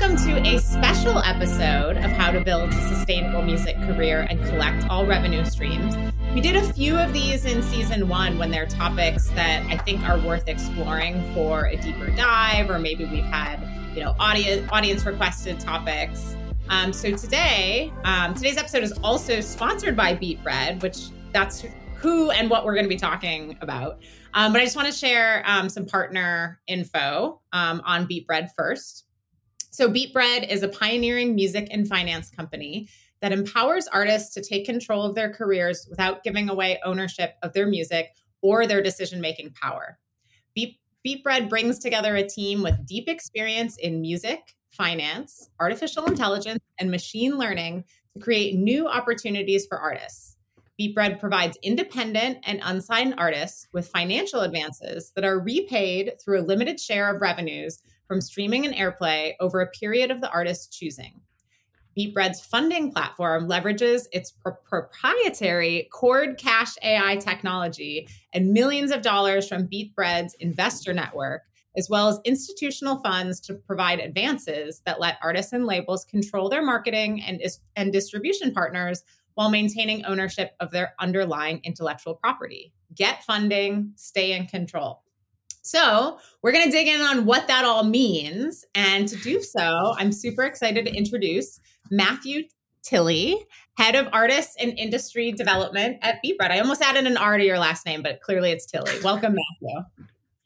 [0.00, 4.88] welcome to a special episode of How to Build a Sustainable Music Career and Collect
[4.88, 5.94] All Revenue Streams.
[6.32, 10.00] We did a few of these in season one when they're topics that I think
[10.08, 13.60] are worth exploring for a deeper dive, or maybe we've had
[13.94, 16.34] you know audience audience requested topics.
[16.70, 22.30] Um, so today, um, today's episode is also sponsored by Beat Bread, which that's who
[22.30, 23.98] and what we're going to be talking about.
[24.32, 28.50] Um, but I just want to share um, some partner info um, on Beat Bread
[28.56, 29.04] first.
[29.70, 32.88] So, Beat Bread is a pioneering music and finance company
[33.20, 37.66] that empowers artists to take control of their careers without giving away ownership of their
[37.66, 38.10] music
[38.42, 39.98] or their decision making power.
[40.54, 46.64] Beat, Beat Bread brings together a team with deep experience in music, finance, artificial intelligence,
[46.78, 47.84] and machine learning
[48.14, 50.36] to create new opportunities for artists.
[50.80, 56.80] Beatbread provides independent and unsigned artists with financial advances that are repaid through a limited
[56.80, 57.80] share of revenues
[58.10, 61.20] from streaming and airplay over a period of the artist's choosing.
[61.96, 69.68] Beatbread's funding platform leverages its pro- proprietary chordCash AI technology and millions of dollars from
[69.68, 71.42] Beatbread's investor network,
[71.76, 76.64] as well as institutional funds to provide advances that let artists and labels control their
[76.64, 77.40] marketing and,
[77.76, 82.72] and distribution partners while maintaining ownership of their underlying intellectual property.
[82.92, 85.04] Get funding, stay in control.
[85.62, 88.64] So, we're going to dig in on what that all means.
[88.74, 92.44] And to do so, I'm super excited to introduce Matthew
[92.82, 93.36] Tilley,
[93.76, 96.50] head of artists and industry development at Beatbread.
[96.50, 98.92] I almost added an R to your last name, but clearly it's Tilley.
[99.04, 99.84] Welcome, Matthew.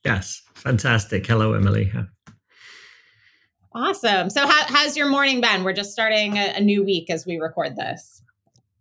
[0.05, 1.27] Yes, fantastic.
[1.27, 1.93] Hello, Emily.
[3.73, 4.31] Awesome.
[4.31, 5.65] So, how, how's your morning been?
[5.65, 8.23] We're just starting a, a new week as we record this.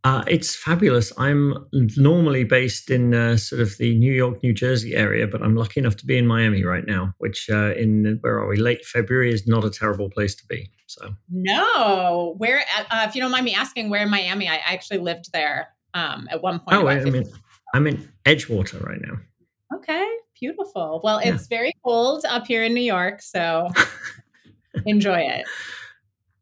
[0.06, 1.14] Uh, it's fabulous.
[1.18, 5.56] I'm normally based in uh, sort of the New York, New Jersey area, but I'm
[5.56, 8.58] lucky enough to be in Miami right now, which uh, in where are we?
[8.58, 10.70] Late February is not a terrible place to be.
[10.88, 14.50] So no, where uh, if you don't mind me asking, where in Miami?
[14.50, 16.78] I actually lived there um, at one point.
[16.78, 17.32] Oh, I mean,
[17.74, 19.18] I'm in Edgewater right now.
[19.78, 20.06] Okay,
[20.38, 21.00] beautiful.
[21.02, 21.34] Well, yeah.
[21.34, 23.70] it's very cold up here in New York, so
[24.86, 25.46] enjoy it.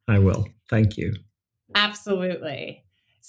[0.08, 0.48] I will.
[0.68, 1.14] Thank you.
[1.76, 2.84] Absolutely.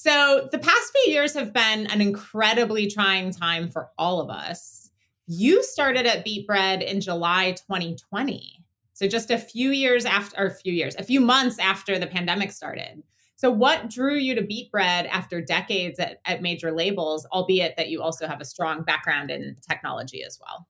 [0.04, 4.90] So, the past few years have been an incredibly trying time for all of us.
[5.28, 8.64] You started at Beat Bread in July 2020.
[8.94, 12.08] So, just a few years after, or a few years, a few months after the
[12.08, 13.04] pandemic started.
[13.36, 17.88] So, what drew you to Beat Bread after decades at, at major labels, albeit that
[17.88, 20.66] you also have a strong background in technology as well?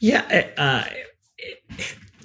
[0.00, 0.84] Yeah, uh,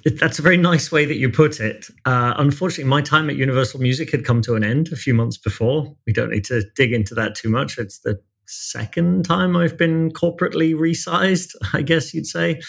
[0.20, 1.86] that's a very nice way that you put it.
[2.04, 5.36] Uh, unfortunately, my time at Universal Music had come to an end a few months
[5.36, 5.94] before.
[6.06, 7.78] We don't need to dig into that too much.
[7.78, 12.60] It's the second time I've been corporately resized, I guess you'd say.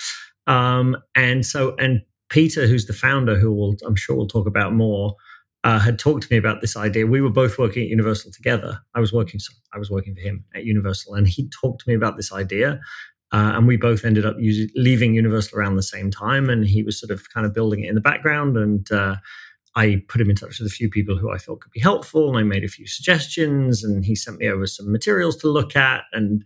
[0.47, 4.73] Um, and so, and Peter, who's the founder, who will, I'm sure we'll talk about
[4.73, 5.15] more,
[5.63, 7.05] uh, had talked to me about this idea.
[7.05, 8.79] We were both working at Universal together.
[8.95, 9.39] I was working,
[9.73, 12.79] I was working for him at Universal, and he talked to me about this idea.
[13.31, 16.49] Uh, and we both ended up using, leaving Universal around the same time.
[16.49, 18.57] And he was sort of kind of building it in the background.
[18.57, 19.17] And uh,
[19.75, 22.29] I put him in touch with a few people who I thought could be helpful.
[22.29, 23.83] And I made a few suggestions.
[23.83, 26.03] And he sent me over some materials to look at.
[26.11, 26.43] And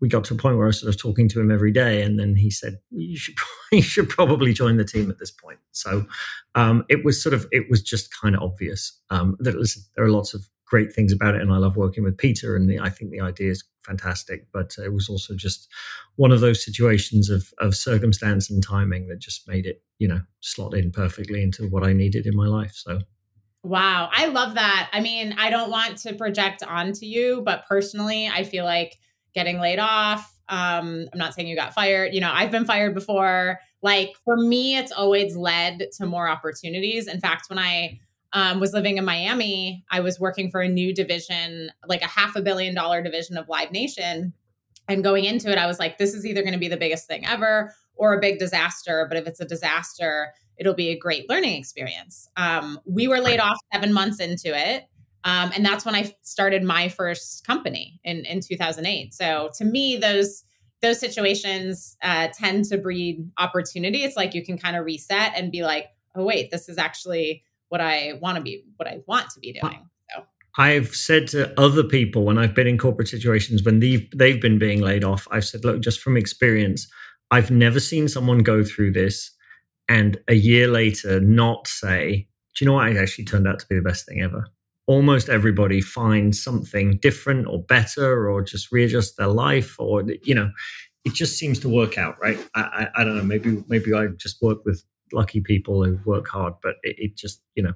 [0.00, 2.02] we got to a point where I was sort of talking to him every day.
[2.02, 3.36] And then he said, "You should
[3.72, 6.06] you should probably join the team at this point." So
[6.54, 10.04] um, it was sort of it was just kind of obvious um, that listen, there
[10.04, 12.78] are lots of great things about it, and I love working with Peter, and the,
[12.78, 14.46] I think the idea is fantastic.
[14.52, 15.68] But it was also just
[16.16, 20.20] one of those situations of of circumstance and timing that just made it, you know,
[20.40, 22.72] slot in perfectly into what I needed in my life.
[22.74, 23.00] So.
[23.64, 24.88] Wow, I love that.
[24.92, 28.96] I mean, I don't want to project onto you, but personally, I feel like
[29.34, 30.32] getting laid off.
[30.48, 32.14] Um, I'm not saying you got fired.
[32.14, 33.58] You know, I've been fired before.
[33.82, 37.08] Like for me, it's always led to more opportunities.
[37.08, 37.98] In fact, when I
[38.32, 42.36] um, was living in Miami, I was working for a new division, like a half
[42.36, 44.32] a billion dollar division of Live Nation.
[44.88, 47.06] And going into it, I was like, this is either going to be the biggest
[47.06, 49.06] thing ever or a big disaster.
[49.08, 52.28] But if it's a disaster, it'll be a great learning experience.
[52.36, 54.84] Um, we were laid off seven months into it.
[55.24, 59.12] Um, and that's when I started my first company in, in 2008.
[59.14, 60.44] So to me, those
[60.80, 64.04] those situations uh, tend to breed opportunity.
[64.04, 67.42] It's like you can kind of reset and be like, oh wait, this is actually
[67.68, 69.88] what I want to be, what I want to be doing.
[70.14, 70.24] So.
[70.56, 74.58] I've said to other people when I've been in corporate situations when they've they've been
[74.58, 76.88] being laid off, I've said, look, just from experience,
[77.30, 79.30] I've never seen someone go through this
[79.88, 82.88] and a year later not say, do you know what?
[82.88, 84.46] It actually turned out to be the best thing ever.
[84.86, 90.50] Almost everybody finds something different or better or just readjust their life or, you know,
[91.04, 92.38] it just seems to work out, right?
[92.54, 93.22] I, I, I don't know.
[93.22, 94.82] Maybe maybe I just work with
[95.12, 97.74] lucky people who work hard, but it, it just you know,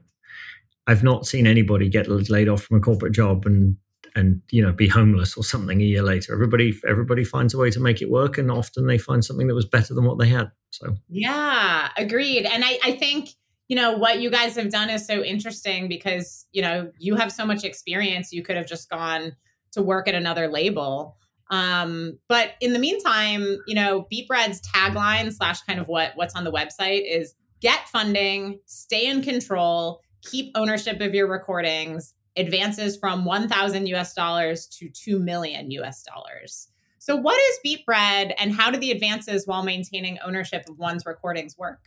[0.87, 3.77] I've not seen anybody get laid off from a corporate job and
[4.15, 6.33] and you know be homeless or something a year later.
[6.33, 9.55] Everybody everybody finds a way to make it work and often they find something that
[9.55, 10.97] was better than what they had so.
[11.09, 13.31] Yeah agreed and i i think
[13.69, 17.33] you know what you guys have done is so interesting because you know you have
[17.33, 19.37] so much experience you could have just gone
[19.73, 21.17] to work at another label
[21.53, 26.43] um, but in the meantime you know beatbread's tagline slash kind of what what's on
[26.43, 33.25] the website is get funding stay in control keep ownership of your recordings advances from
[33.25, 36.69] 1000 us dollars to 2 million us dollars.
[36.99, 41.59] So what is beatbread and how do the advances while maintaining ownership of one's recordings
[41.59, 41.81] work?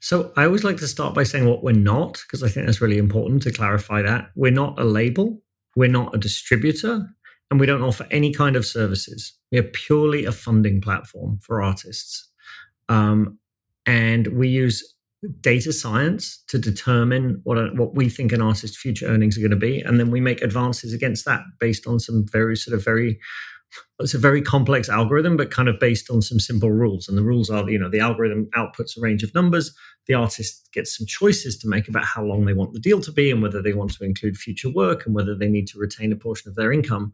[0.00, 2.80] So I always like to start by saying what we're not, because I think that's
[2.80, 4.30] really important to clarify that.
[4.36, 5.42] We're not a label,
[5.74, 7.08] we're not a distributor,
[7.50, 9.32] and we don't offer any kind of services.
[9.52, 12.28] We are purely a funding platform for artists.
[12.88, 13.38] Um,
[13.86, 14.94] and we use
[15.40, 19.50] data science to determine what a, what we think an artist's future earnings are going
[19.50, 22.84] to be, and then we make advances against that based on some very sort of
[22.84, 23.18] very
[24.00, 27.08] it's a very complex algorithm, but kind of based on some simple rules.
[27.08, 29.74] And the rules are, you know, the algorithm outputs a range of numbers.
[30.06, 33.12] The artist gets some choices to make about how long they want the deal to
[33.12, 36.12] be and whether they want to include future work and whether they need to retain
[36.12, 37.12] a portion of their income.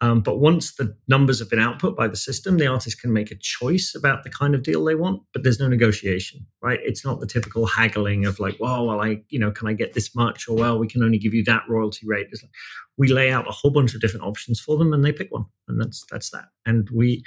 [0.00, 3.30] Um, but once the numbers have been output by the system, the artist can make
[3.30, 6.80] a choice about the kind of deal they want, but there's no negotiation, right?
[6.82, 9.94] It's not the typical haggling of like, well, well, I, you know, can I get
[9.94, 10.48] this much?
[10.48, 12.26] Or well, we can only give you that royalty rate.
[12.32, 12.50] Like,
[12.96, 15.46] we lay out a whole bunch of different options for them, and they pick one,
[15.68, 16.46] and that's that's that.
[16.66, 17.24] And we,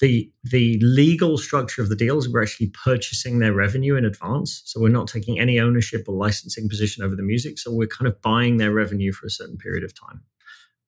[0.00, 4.80] the the legal structure of the deals, we're actually purchasing their revenue in advance, so
[4.80, 7.58] we're not taking any ownership or licensing position over the music.
[7.58, 10.22] So we're kind of buying their revenue for a certain period of time.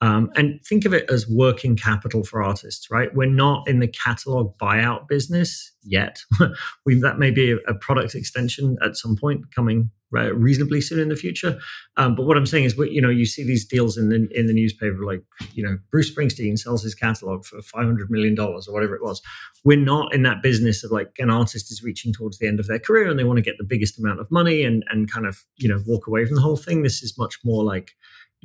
[0.02, 3.14] Um, and think of it as working capital for artists, right?
[3.14, 6.20] We're not in the catalog buyout business yet.
[6.86, 11.08] we, that may be a, a, product extension at some point coming reasonably soon in
[11.08, 11.58] the future.
[11.96, 14.46] Um, but what I'm saying is, you know, you see these deals in the in
[14.46, 15.22] the newspaper, like
[15.54, 19.20] you know, Bruce Springsteen sells his catalog for 500 million dollars or whatever it was.
[19.64, 22.66] We're not in that business of like an artist is reaching towards the end of
[22.66, 25.26] their career and they want to get the biggest amount of money and and kind
[25.26, 26.82] of you know walk away from the whole thing.
[26.82, 27.92] This is much more like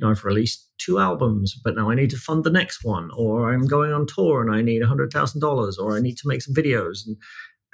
[0.04, 3.66] I've released two albums, but now I need to fund the next one, or I'm
[3.66, 7.06] going on tour and I need $100,000, or I need to make some videos.
[7.06, 7.16] And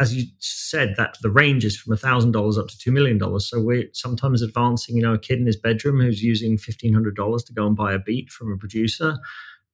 [0.01, 3.41] as you said, that the range is from $1,000 up to $2 million.
[3.41, 7.53] So we're sometimes advancing, you know, a kid in his bedroom who's using $1,500 to
[7.53, 9.19] go and buy a beat from a producer.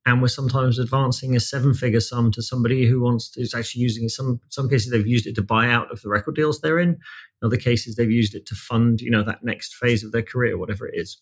[0.06, 4.10] And we're sometimes advancing a seven-figure sum to somebody who wants to, who's actually using
[4.10, 6.90] some some cases they've used it to buy out of the record deals they're in.
[6.90, 6.98] In
[7.42, 10.58] other cases, they've used it to fund, you know, that next phase of their career,
[10.58, 11.18] whatever it is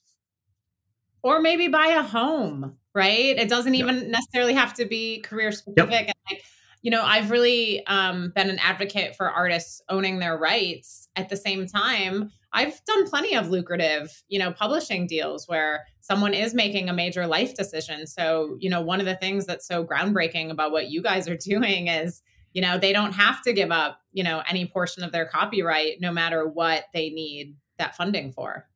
[1.22, 3.36] or maybe buy a home, right?
[3.38, 4.06] It doesn't even yep.
[4.08, 5.90] necessarily have to be career specific.
[5.90, 6.00] Yep.
[6.00, 6.44] And like,
[6.82, 11.08] you know, I've really um, been an advocate for artists owning their rights.
[11.14, 16.34] At the same time, I've done plenty of lucrative, you know, publishing deals where someone
[16.34, 18.06] is making a major life decision.
[18.06, 21.36] So, you know, one of the things that's so groundbreaking about what you guys are
[21.40, 22.22] doing is,
[22.52, 26.00] you know, they don't have to give up, you know, any portion of their copyright
[26.00, 28.68] no matter what they need that funding for.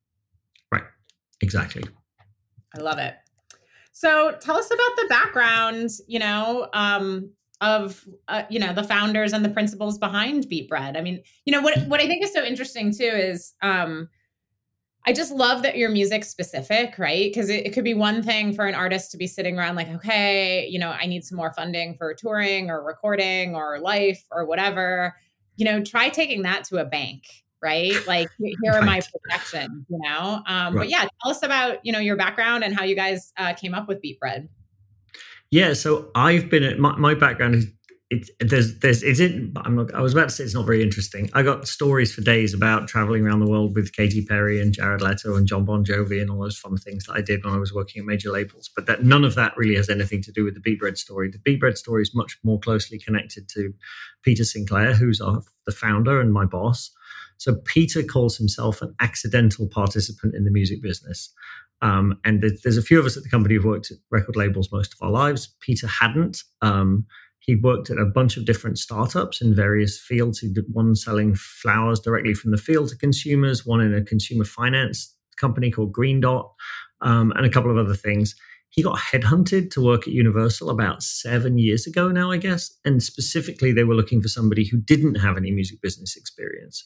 [0.72, 0.84] Right.
[1.42, 1.84] Exactly.
[2.78, 3.14] I love it.
[3.92, 7.30] So tell us about the background, you know, um,
[7.62, 10.96] of uh, you know the founders and the principles behind Beat Bread.
[10.96, 14.08] I mean, you know what what I think is so interesting too is um,
[15.06, 17.30] I just love that you're music specific, right?
[17.32, 19.88] Because it, it, could be one thing for an artist to be sitting around like,
[19.88, 24.44] okay, you know, I need some more funding for touring or recording or life or
[24.46, 25.14] whatever.
[25.54, 27.22] You know, try taking that to a bank
[27.66, 28.06] right?
[28.06, 30.40] Like here are my projections, you know.
[30.46, 30.82] Um, right.
[30.82, 33.74] But yeah, tell us about you know your background and how you guys uh, came
[33.74, 34.48] up with Beat Bread.
[35.50, 37.66] Yeah, so I've been at my, my background is
[38.08, 39.32] it, there's there's is it
[39.64, 41.28] I'm not I was about to say it's not very interesting.
[41.34, 45.00] I got stories for days about traveling around the world with Katy Perry and Jared
[45.00, 47.58] Leto and John Bon Jovi and all those fun things that I did when I
[47.58, 48.70] was working at major labels.
[48.74, 51.28] But that none of that really has anything to do with the Beat Bread story.
[51.28, 53.74] The Beat Bread story is much more closely connected to
[54.22, 56.92] Peter Sinclair, who's our, the founder and my boss.
[57.38, 61.32] So Peter calls himself an accidental participant in the music business.
[61.82, 64.72] Um, and there's a few of us at the company who've worked at record labels
[64.72, 65.54] most of our lives.
[65.60, 66.42] Peter hadn't.
[66.62, 67.06] Um,
[67.40, 70.40] he worked at a bunch of different startups in various fields.
[70.40, 74.44] He did one selling flowers directly from the field to consumers, one in a consumer
[74.44, 76.50] finance company called Green Dot,
[77.02, 78.34] um, and a couple of other things.
[78.70, 82.76] He got headhunted to work at Universal about seven years ago now, I guess.
[82.84, 86.84] And specifically, they were looking for somebody who didn't have any music business experience.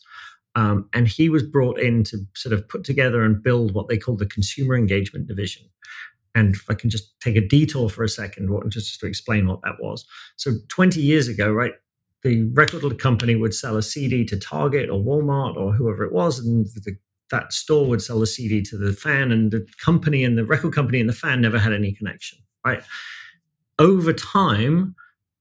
[0.57, 3.97] Um, and he was brought in to sort of put together and build what they
[3.97, 5.65] call the consumer engagement division.
[6.35, 9.47] And if I can just take a detour for a second, just, just to explain
[9.47, 10.05] what that was.
[10.37, 11.73] So 20 years ago, right,
[12.23, 16.39] the record company would sell a CD to Target or Walmart or whoever it was,
[16.39, 16.97] and the,
[17.31, 20.75] that store would sell a CD to the fan, and the company and the record
[20.75, 22.83] company and the fan never had any connection, right?
[23.79, 24.95] Over time,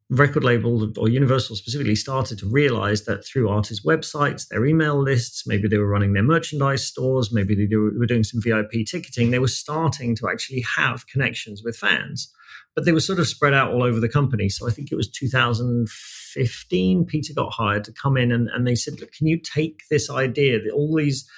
[0.10, 5.46] record label or Universal specifically started to realize that through artists' websites, their email lists,
[5.46, 9.40] maybe they were running their merchandise stores, maybe they were doing some VIP ticketing, they
[9.40, 12.34] were starting to actually have connections with fans.
[12.76, 14.50] But they were sort of spread out all over the company.
[14.50, 18.76] So I think it was 2015, Peter got hired to come in and, and they
[18.76, 21.30] said, Look, can you take this idea that all these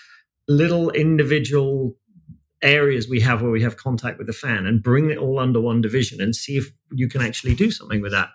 [0.48, 1.96] little individual
[2.62, 5.60] areas we have where we have contact with the fan and bring it all under
[5.60, 8.30] one division and see if you can actually do something with that.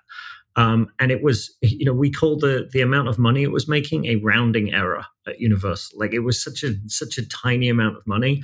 [0.57, 3.69] Um, and it was, you know, we called the the amount of money it was
[3.69, 5.99] making a rounding error at Universal.
[5.99, 8.43] Like it was such a such a tiny amount of money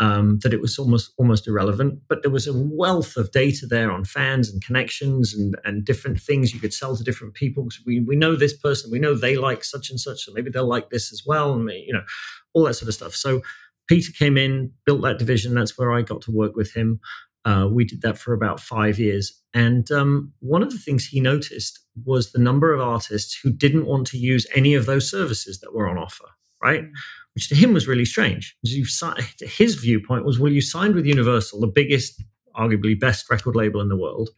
[0.00, 2.00] um, that it was almost almost irrelevant.
[2.08, 6.20] But there was a wealth of data there on fans and connections and and different
[6.20, 7.68] things you could sell to different people.
[7.86, 10.68] We we know this person, we know they like such and such, so maybe they'll
[10.68, 12.04] like this as well, and you know,
[12.52, 13.14] all that sort of stuff.
[13.14, 13.42] So
[13.88, 15.54] Peter came in, built that division.
[15.54, 17.00] That's where I got to work with him.
[17.44, 19.40] Uh, we did that for about five years.
[19.52, 23.86] And um, one of the things he noticed was the number of artists who didn't
[23.86, 26.24] want to use any of those services that were on offer,
[26.62, 26.82] right?
[26.82, 26.92] Mm.
[27.34, 28.56] Which to him was really strange.
[28.62, 32.22] His viewpoint was, well, you signed with Universal, the biggest,
[32.56, 34.30] arguably best record label in the world.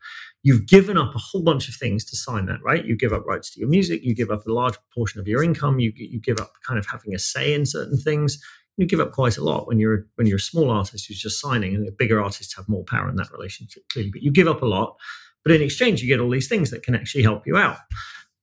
[0.43, 2.85] You've given up a whole bunch of things to sign that, right?
[2.85, 5.43] You give up rights to your music, you give up a large portion of your
[5.43, 8.43] income, you, you give up kind of having a say in certain things
[8.77, 11.41] you give up quite a lot when you're when you're a small artist who's just
[11.41, 14.11] signing, and the bigger artists have more power in that relationship clearly.
[14.11, 14.97] But you give up a lot,
[15.45, 17.79] but in exchange you get all these things that can actually help you out.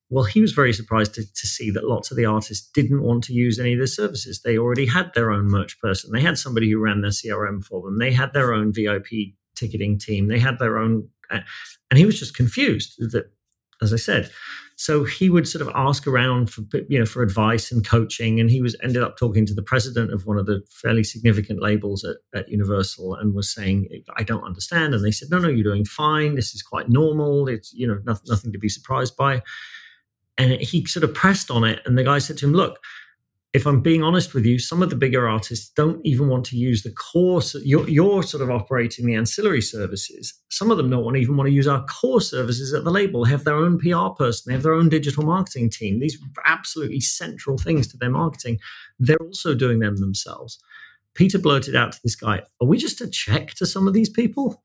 [0.09, 3.23] Well, he was very surprised to, to see that lots of the artists didn't want
[3.25, 4.41] to use any of the services.
[4.41, 6.11] They already had their own merch person.
[6.11, 7.97] They had somebody who ran their CRM for them.
[7.97, 10.27] They had their own VIP ticketing team.
[10.27, 11.39] They had their own, uh,
[11.89, 13.31] and he was just confused that,
[13.81, 14.31] as I said,
[14.75, 18.49] so he would sort of ask around for you know for advice and coaching, and
[18.49, 22.03] he was ended up talking to the president of one of the fairly significant labels
[22.03, 23.87] at, at Universal, and was saying,
[24.17, 26.35] "I don't understand." And they said, "No, no, you're doing fine.
[26.35, 27.47] This is quite normal.
[27.47, 29.41] It's you know nothing, nothing to be surprised by."
[30.37, 32.79] And he sort of pressed on it, and the guy said to him, "Look."
[33.53, 36.57] If I'm being honest with you, some of the bigger artists don't even want to
[36.57, 37.39] use the core.
[37.63, 40.33] You're, you're, sort of operating the ancillary services.
[40.49, 43.23] Some of them don't want, even want to use our core services at the label.
[43.23, 44.45] They have their own PR person.
[44.47, 45.99] They have their own digital marketing team.
[45.99, 48.59] These are absolutely central things to their marketing.
[48.97, 50.59] They're also doing them themselves.
[51.13, 54.09] Peter blurted out to this guy, Are we just a check to some of these
[54.09, 54.63] people?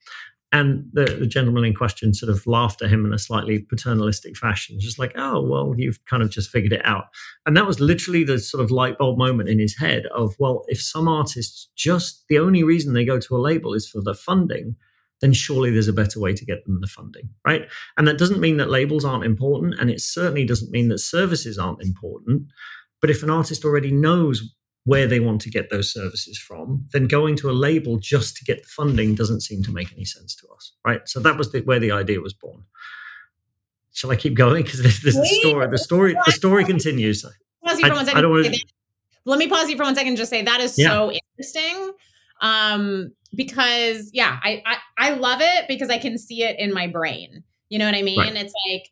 [0.51, 4.35] And the, the, gentleman in question sort of laughed at him in a slightly paternalistic
[4.35, 7.05] fashion, just like, oh, well, you've kind of just figured it out.
[7.45, 10.65] And that was literally the sort of light bulb moment in his head of, well,
[10.69, 14.15] if some artists just the only reason they go to a label is for the
[14.15, 14.75] funding,
[15.21, 17.69] then surely there's a better way to get them the funding, right?
[17.99, 19.75] And that doesn't mean that labels aren't important.
[19.79, 22.45] And it certainly doesn't mean that services aren't important.
[23.01, 24.43] But if an artist already knows
[24.89, 28.45] where they want to get those services from, then going to a label just to
[28.45, 31.07] get the funding doesn't seem to make any sense to us, right?
[31.07, 32.65] So that was the, where the idea was born.
[33.93, 34.63] Shall I keep going?
[34.63, 35.67] Because this, this the story.
[35.71, 36.17] The story.
[36.25, 37.23] The story continues.
[37.63, 38.19] Pause you for one second.
[38.19, 38.67] I don't want to,
[39.27, 40.89] Let me pause you for one second and just say that is yeah.
[40.89, 41.93] so interesting.
[42.41, 46.87] Um, because yeah, I, I I love it because I can see it in my
[46.87, 47.43] brain.
[47.69, 48.21] You know what I mean?
[48.21, 48.35] Right.
[48.35, 48.91] It's like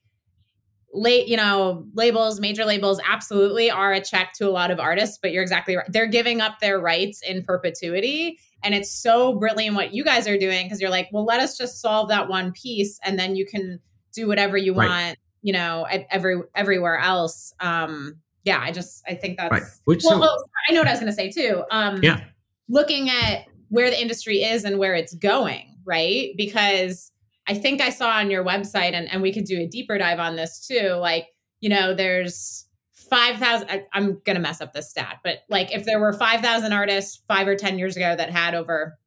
[0.97, 5.19] late, you know, labels, major labels absolutely are a check to a lot of artists,
[5.21, 5.87] but you're exactly right.
[5.91, 8.39] They're giving up their rights in perpetuity.
[8.63, 11.57] And it's so brilliant what you guys are doing because you're like, well, let us
[11.57, 13.79] just solve that one piece and then you can
[14.13, 14.89] do whatever you right.
[14.89, 17.53] want, you know, every everywhere else.
[17.61, 19.63] Um, yeah, I just I think that's right.
[19.85, 21.65] Which, well, so, oh, I know what I was gonna say too.
[21.71, 22.25] Um yeah.
[22.69, 26.31] looking at where the industry is and where it's going, right?
[26.37, 27.13] Because
[27.49, 30.19] I think I saw on your website, and, and we could do a deeper dive
[30.19, 30.95] on this too.
[30.95, 31.29] Like,
[31.61, 36.01] you know, there's 5,000, I'm going to mess up this stat, but like if there
[36.01, 38.99] were 5,000 artists five or 10 years ago that had over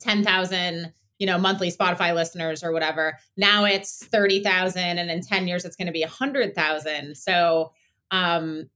[0.00, 4.98] 10,000, you know, monthly Spotify listeners or whatever, now it's 30,000.
[4.98, 7.16] And in 10 years, it's going to be 100,000.
[7.16, 7.72] So,
[8.10, 8.70] um,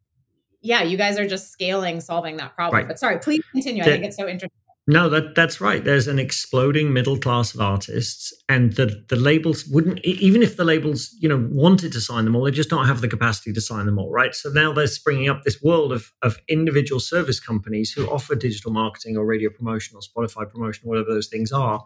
[0.60, 2.80] yeah, you guys are just scaling, solving that problem.
[2.80, 2.88] Right.
[2.88, 3.82] But sorry, please continue.
[3.82, 4.50] I think it's so interesting.
[4.86, 5.82] No, that that's right.
[5.82, 10.64] There's an exploding middle class of artists, and the the labels wouldn't even if the
[10.64, 13.62] labels you know wanted to sign them all, they just don't have the capacity to
[13.62, 14.34] sign them all, right?
[14.34, 18.72] So now they're springing up this world of of individual service companies who offer digital
[18.72, 21.82] marketing or radio promotion or Spotify promotion, whatever those things are.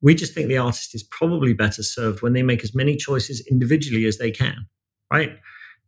[0.00, 3.44] We just think the artist is probably better served when they make as many choices
[3.50, 4.66] individually as they can,
[5.12, 5.38] right?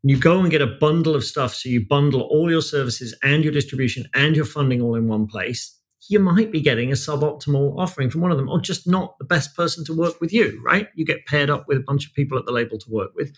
[0.03, 3.45] You go and get a bundle of stuff, so you bundle all your services and
[3.45, 7.79] your distribution and your funding all in one place you might be getting a suboptimal
[7.79, 10.61] offering from one of them, or just not the best person to work with you,
[10.65, 10.89] right?
[10.95, 13.33] You get paired up with a bunch of people at the label to work with.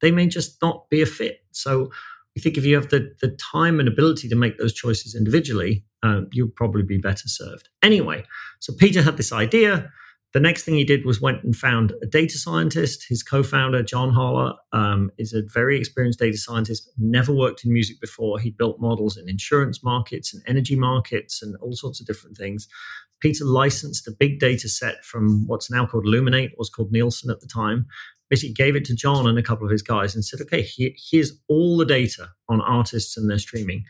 [0.00, 1.40] they may just not be a fit.
[1.52, 1.90] So
[2.36, 5.84] I think if you have the, the time and ability to make those choices individually,
[6.02, 7.68] uh, you'll probably be better served.
[7.82, 8.24] Anyway,
[8.60, 9.90] so Peter had this idea.
[10.36, 13.06] The next thing he did was went and found a data scientist.
[13.08, 16.90] His co-founder, John Holler, um, is a very experienced data scientist.
[16.98, 18.38] Never worked in music before.
[18.38, 22.68] He built models in insurance markets and energy markets and all sorts of different things.
[23.20, 27.40] Peter licensed a big data set from what's now called Luminate, was called Nielsen at
[27.40, 27.86] the time,
[28.28, 30.90] basically gave it to John and a couple of his guys and said, okay, here,
[31.10, 33.84] here's all the data on artists and their streaming.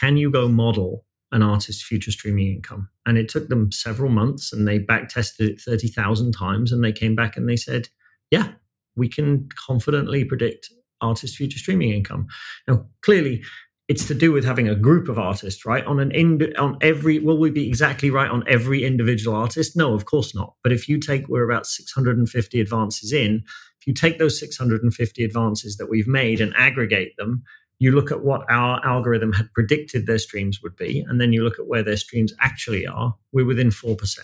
[0.00, 2.88] Can you go model an artist's future streaming income?
[3.06, 6.92] And it took them several months and they back tested it 30,000 times and they
[6.92, 7.88] came back and they said,
[8.30, 8.52] yeah,
[8.96, 10.70] we can confidently predict
[11.00, 12.26] artists' future streaming income.
[12.68, 13.42] Now, clearly,
[13.88, 15.84] it's to do with having a group of artists, right?
[15.84, 19.76] On an ind- on every will we be exactly right on every individual artist?
[19.76, 20.54] No, of course not.
[20.62, 23.42] But if you take we're about 650 advances in,
[23.80, 27.42] if you take those 650 advances that we've made and aggregate them,
[27.82, 31.42] you look at what our algorithm had predicted their streams would be, and then you
[31.42, 34.18] look at where their streams actually are, we're within 4%.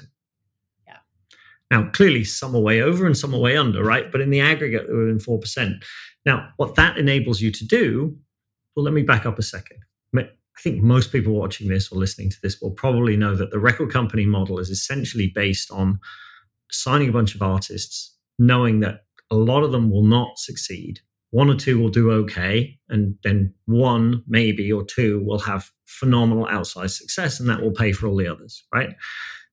[0.87, 0.99] Yeah.
[1.71, 4.13] Now, clearly, some are way over and some are way under, right?
[4.13, 5.83] But in the aggregate, we're within 4%.
[6.25, 8.17] Now, what that enables you to do,
[8.77, 9.79] well, let me back up a second.
[10.17, 13.61] I think most people watching this or listening to this will probably know that the
[13.61, 16.01] record company model is essentially based on
[16.69, 20.99] signing a bunch of artists, knowing that a lot of them will not succeed.
[21.31, 26.47] One or two will do okay, and then one, maybe, or two will have phenomenal
[26.47, 28.95] outsized success, and that will pay for all the others, right?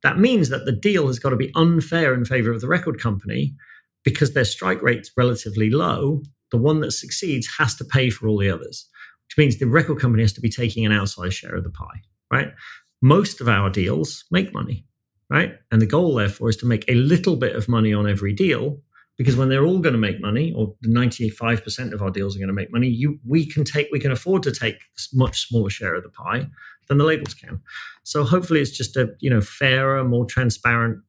[0.04, 3.02] That means that the deal has got to be unfair in favor of the record
[3.02, 3.56] company
[4.04, 6.22] because their strike rate's relatively low.
[6.52, 8.88] The one that succeeds has to pay for all the others,
[9.28, 12.02] which means the record company has to be taking an outsized share of the pie,
[12.32, 12.54] right?
[13.02, 14.86] Most of our deals make money,
[15.30, 15.56] right?
[15.72, 18.82] And the goal, therefore, is to make a little bit of money on every deal
[19.18, 22.48] because when they're all going to make money or 95% of our deals are going
[22.48, 24.78] to make money you we can take we can afford to take
[25.14, 26.48] much smaller share of the pie
[26.88, 27.62] than the labels can
[28.04, 31.00] so hopefully it's just a you know fairer more transparent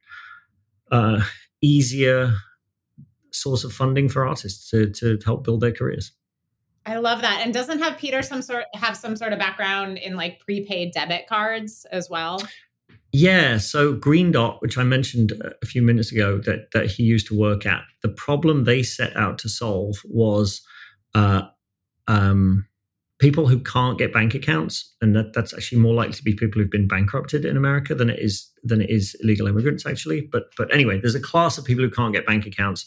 [0.92, 1.20] uh,
[1.62, 2.32] easier
[3.32, 6.12] source of funding for artists to, to help build their careers
[6.88, 7.40] I love that.
[7.44, 11.26] And doesn't have Peter some sort have some sort of background in like prepaid debit
[11.26, 12.40] cards as well?
[13.18, 17.26] Yeah, so Green Dot, which I mentioned a few minutes ago, that that he used
[17.28, 20.60] to work at, the problem they set out to solve was
[21.14, 21.44] uh,
[22.08, 22.66] um,
[23.18, 26.60] people who can't get bank accounts, and that, that's actually more likely to be people
[26.60, 30.28] who've been bankrupted in America than it is than it is illegal immigrants, actually.
[30.30, 32.86] But but anyway, there's a class of people who can't get bank accounts.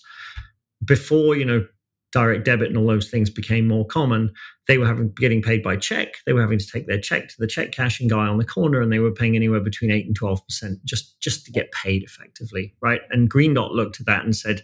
[0.85, 1.65] Before you know
[2.11, 4.31] direct debit and all those things became more common,
[4.67, 6.15] they were having getting paid by check.
[6.25, 8.81] They were having to take their check to the check cashing guy on the corner,
[8.81, 12.03] and they were paying anywhere between eight and twelve percent just just to get paid
[12.03, 13.01] effectively, right?
[13.11, 14.61] And Green Dot looked at that and said,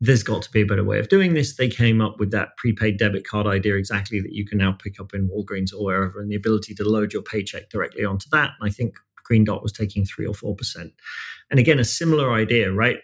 [0.00, 2.56] "There's got to be a better way of doing this." They came up with that
[2.56, 6.20] prepaid debit card idea exactly that you can now pick up in Walgreens or wherever,
[6.20, 8.52] and the ability to load your paycheck directly onto that.
[8.60, 10.92] And I think Green Dot was taking three or four percent.
[11.50, 12.98] And again, a similar idea, right?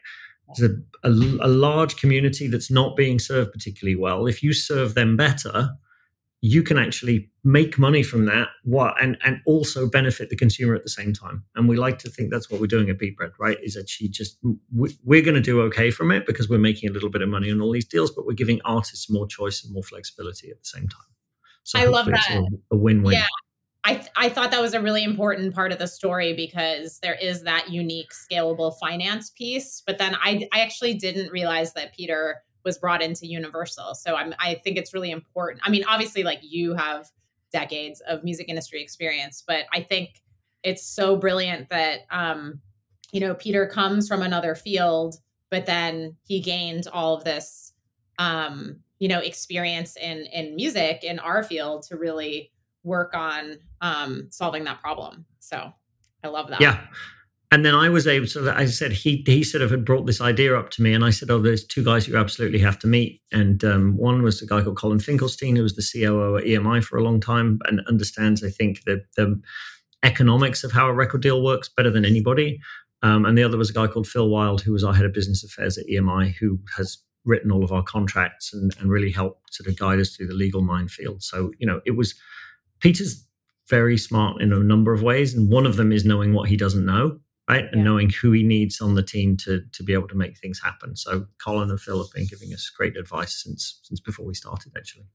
[0.57, 4.27] There's a, a, a large community that's not being served particularly well.
[4.27, 5.71] If you serve them better,
[6.41, 10.83] you can actually make money from that what and and also benefit the consumer at
[10.83, 11.43] the same time.
[11.55, 13.59] And we like to think that's what we're doing at beat beatbread right?
[13.63, 14.39] Is actually just
[14.71, 17.51] we're going to do okay from it because we're making a little bit of money
[17.51, 20.67] on all these deals but we're giving artists more choice and more flexibility at the
[20.67, 21.09] same time.
[21.63, 22.31] So i love that.
[22.31, 23.15] a, a win-win.
[23.15, 23.27] Yeah
[23.87, 27.19] I, th- I thought that was a really important part of the story because there
[27.21, 29.83] is that unique scalable finance piece.
[29.87, 33.95] But then I, I actually didn't realize that Peter was brought into Universal.
[33.97, 35.61] So I'm, I think it's really important.
[35.65, 37.11] I mean, obviously, like you have
[37.53, 40.23] decades of music industry experience, but I think
[40.63, 42.61] it's so brilliant that, um,
[43.13, 45.17] you know, Peter comes from another field,
[45.51, 47.75] but then he gained all of this,
[48.19, 52.51] um, you know, experience in in music in our field to really
[52.85, 55.25] work on um, solving that problem.
[55.41, 55.73] So
[56.23, 56.61] I love that.
[56.61, 56.81] Yeah.
[57.51, 60.21] And then I was able to, I said, he, he sort of had brought this
[60.21, 60.93] idea up to me.
[60.93, 63.21] And I said, Oh, there's two guys you absolutely have to meet.
[63.33, 66.83] And um, one was a guy called Colin Finkelstein, who was the COO at EMI
[66.83, 69.41] for a long time and understands, I think, the, the
[70.03, 72.61] economics of how a record deal works better than anybody.
[73.03, 75.13] Um, and the other was a guy called Phil Wild, who was our head of
[75.13, 79.55] business affairs at EMI, who has written all of our contracts and, and really helped
[79.55, 81.23] sort of guide us through the legal minefield.
[81.23, 82.15] So, you know, it was
[82.85, 83.27] Peter's
[83.71, 86.57] very smart in a number of ways, and one of them is knowing what he
[86.57, 87.19] doesn't know,
[87.49, 90.39] right, and knowing who he needs on the team to to be able to make
[90.39, 90.95] things happen.
[90.95, 94.73] So Colin and Phil have been giving us great advice since since before we started,
[94.77, 95.07] actually.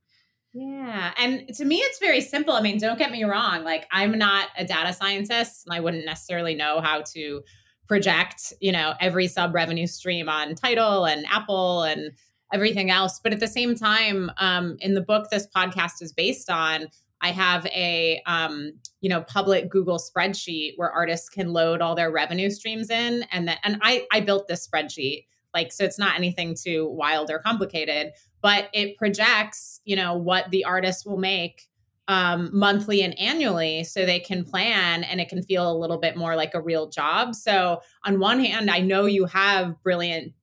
[0.52, 1.14] Yeah.
[1.20, 2.56] And to me, it's very simple.
[2.56, 3.64] I mean, don't get me wrong.
[3.64, 7.44] Like, I'm not a data scientist and I wouldn't necessarily know how to
[7.88, 12.14] project, you know, every sub revenue stream on Tidal and Apple and
[12.52, 13.20] everything else.
[13.24, 16.88] But at the same time, um, in the book this podcast is based on,
[17.22, 22.12] I have a um, you know public Google spreadsheet where artists can load all their
[22.12, 26.16] revenue streams in, and then and I I built this spreadsheet like so it's not
[26.16, 31.70] anything too wild or complicated, but it projects you know what the artist will make
[32.10, 36.18] um, monthly and annually so they can plan and it can feel a little bit
[36.18, 37.36] more like a real job.
[37.36, 40.34] So, on one hand, I know you have brilliant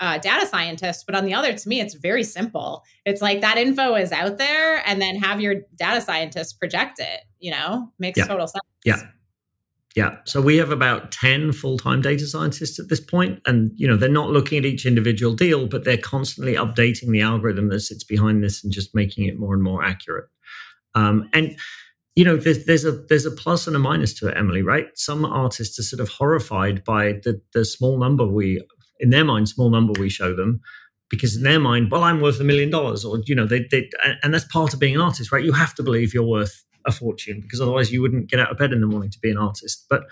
[0.00, 2.84] uh, data scientists, but on the other, to me, it's very simple.
[3.04, 7.20] It's like that info is out there, and then have your data scientists project it.
[7.38, 8.26] You know, makes yeah.
[8.26, 8.64] total sense.
[8.84, 9.02] Yeah.
[9.94, 10.16] Yeah.
[10.24, 13.04] So we have about 10 full-time data scientists at this.
[13.44, 17.20] And, you know, they're not looking at each individual deal, but they're constantly updating the
[17.20, 20.30] algorithm that sits behind this and just making it more and more accurate.
[20.94, 21.56] Um, and
[22.14, 24.62] you know, there's, there's a there's a plus and a minus to it, Emily.
[24.62, 24.86] Right?
[24.94, 28.62] Some artists are sort of horrified by the the small number we,
[29.02, 30.60] in their mind, small number we show them,
[31.10, 33.90] because in their mind, well, I'm worth a million dollars, or you know, they they
[34.22, 35.44] and that's part of being an artist, right?
[35.44, 38.58] You have to believe you're worth a fortune because otherwise you wouldn't get out of
[38.58, 39.84] bed in the morning to be an artist.
[39.90, 40.04] But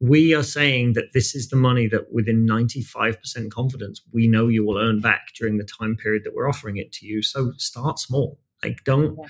[0.00, 4.64] we are saying that this is the money that within 95% confidence we know you
[4.64, 7.22] will earn back during the time period that we're offering it to you.
[7.22, 8.38] So start small.
[8.62, 9.16] Like don't.
[9.18, 9.26] Yeah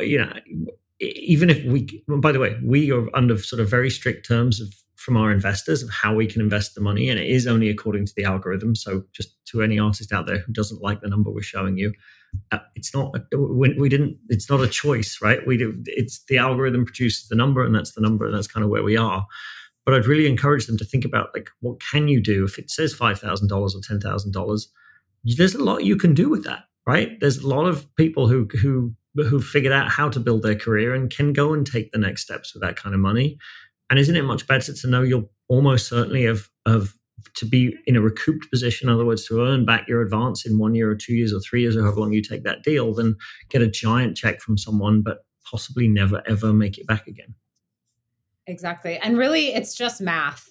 [0.00, 0.32] you know,
[1.00, 4.72] even if we, by the way, we are under sort of very strict terms of
[5.04, 8.06] from our investors of how we can invest the money, and it is only according
[8.06, 8.74] to the algorithm.
[8.74, 11.92] So, just to any artist out there who doesn't like the number we're showing you,
[12.50, 14.16] uh, it's not a, we, we, didn't.
[14.28, 15.46] It's not a choice, right?
[15.46, 15.74] We do.
[15.86, 18.82] It's the algorithm produces the number, and that's the number, and that's kind of where
[18.82, 19.26] we are.
[19.84, 22.70] But I'd really encourage them to think about like what can you do if it
[22.70, 24.70] says five thousand dollars or ten thousand dollars.
[25.24, 27.18] There's a lot you can do with that, right?
[27.20, 30.94] There's a lot of people who who who've figured out how to build their career
[30.94, 33.38] and can go and take the next steps with that kind of money.
[33.94, 36.96] And isn't it much better to know you'll almost certainly have, of
[37.36, 40.58] to be in a recouped position, in other words, to earn back your advance in
[40.58, 42.92] one year or two years or three years or however long you take that deal,
[42.92, 43.14] than
[43.50, 47.36] get a giant check from someone, but possibly never ever make it back again.
[48.48, 48.98] Exactly.
[48.98, 50.50] And really, it's just math.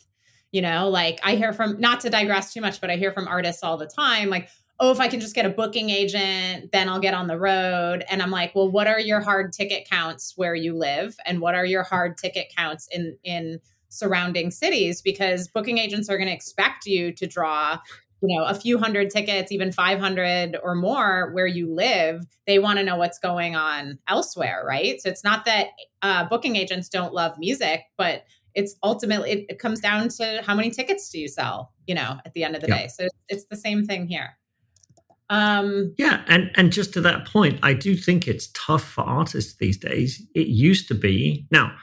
[0.54, 3.28] You know, like I hear from, not to digress too much, but I hear from
[3.28, 4.48] artists all the time, like,
[4.84, 8.04] oh, if I can just get a booking agent, then I'll get on the road.
[8.10, 11.15] And I'm like, well, what are your hard ticket counts where you live?
[11.26, 15.02] And what are your hard ticket counts in in surrounding cities?
[15.02, 17.80] Because booking agents are going to expect you to draw
[18.22, 22.80] you know a few hundred tickets even 500 or more where you live they want
[22.80, 25.67] to know what's going on elsewhere right so it's not that
[26.04, 28.24] uh, booking agents don't love music but
[28.56, 32.17] it's ultimately it, it, comes down to how many tickets do you sell you know
[32.26, 32.84] at the end of the yeah.
[32.84, 34.38] day so it's the same thing here
[35.34, 39.56] um, yeah, and and just to that point, I do think it's tough for artists
[39.56, 40.22] these days.
[40.36, 41.48] It used to be.
[41.50, 41.76] Now,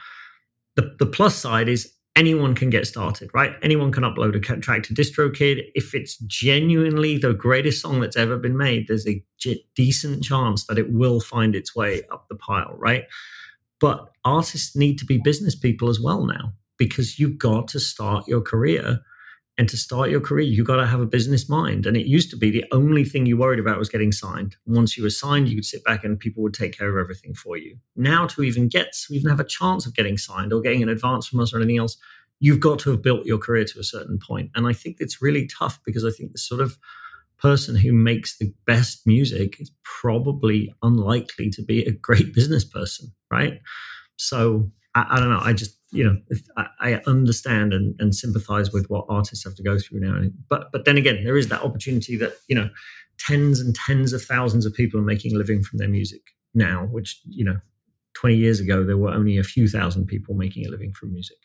[0.77, 3.51] the the plus side is anyone can get started, right?
[3.61, 5.63] Anyone can upload a track to DistroKid.
[5.75, 9.21] If it's genuinely the greatest song that's ever been made, there's a
[9.75, 13.03] decent chance that it will find its way up the pile, right?
[13.81, 18.29] But artists need to be business people as well now because you've got to start
[18.29, 19.01] your career
[19.57, 21.85] and to start your career, you got to have a business mind.
[21.85, 24.55] And it used to be the only thing you worried about was getting signed.
[24.65, 27.33] Once you were signed, you could sit back and people would take care of everything
[27.33, 27.77] for you.
[27.95, 30.89] Now, to even get, to even have a chance of getting signed or getting an
[30.89, 31.97] advance from us or anything else,
[32.39, 34.51] you've got to have built your career to a certain point.
[34.55, 36.77] And I think it's really tough because I think the sort of
[37.37, 43.11] person who makes the best music is probably unlikely to be a great business person,
[43.29, 43.59] right?
[44.15, 45.41] So I, I don't know.
[45.41, 46.17] I just you know,
[46.57, 50.21] I, I understand and, and, sympathize with what artists have to go through now.
[50.49, 52.69] But but then again, there is that opportunity that you know,
[53.19, 56.21] tens and tens of thousands of people are making a living from their music
[56.53, 57.57] now, which you know,
[58.13, 61.37] twenty years ago there were only a few thousand people making a living from music.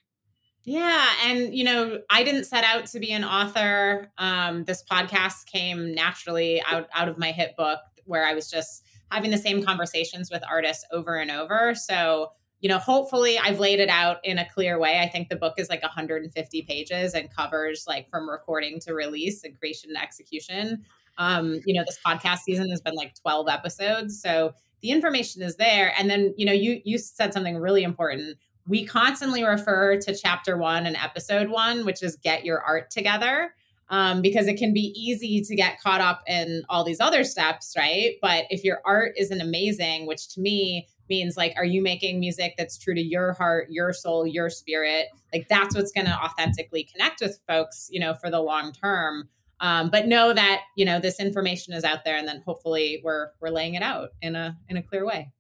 [0.63, 4.11] Yeah, and you know, I didn't set out to be an author.
[4.19, 8.85] Um, this podcast came naturally out out of my hit book, where I was just
[9.11, 11.75] having the same conversations with artists over and over.
[11.75, 15.01] So you know, hopefully I've laid it out in a clear way.
[15.01, 19.45] I think the book is like 150 pages and covers like from recording to release
[19.45, 20.85] and creation to execution.
[21.19, 24.21] Um, you know, this podcast season has been like 12 episodes.
[24.21, 25.93] So the information is there.
[25.99, 28.39] And then, you know, you you said something really important.
[28.67, 33.55] We constantly refer to chapter one and episode one, which is get your art together.
[33.89, 37.73] Um, because it can be easy to get caught up in all these other steps,
[37.79, 38.15] right?
[38.21, 42.55] But if your art isn't amazing, which to me means like are you making music
[42.57, 45.07] that's true to your heart your soul your spirit?
[45.33, 49.29] Like that's what's going to authentically connect with folks you know for the long term.
[49.61, 53.31] Um, but know that you know this information is out there and then hopefully we're
[53.41, 55.33] we're laying it out in a in a clear way.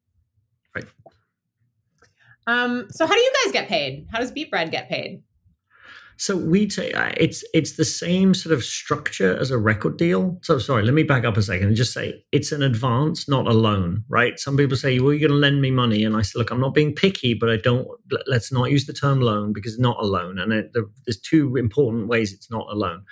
[0.74, 0.86] Right.
[2.46, 4.06] Um so how do you guys get paid?
[4.10, 5.22] How does beat bread get paid
[6.18, 10.38] So we say uh, it's it's the same sort of structure as a record deal.
[10.42, 13.46] So sorry, let me back up a second and just say it's an advance, not
[13.46, 14.38] a loan, right?
[14.38, 16.60] Some people say, "Well, you're going to lend me money," and I say, "Look, I'm
[16.60, 17.86] not being picky, but I don't.
[18.26, 20.72] Let's not use the term loan because it's not a loan, and it,
[21.04, 23.04] there's two important ways it's not a loan.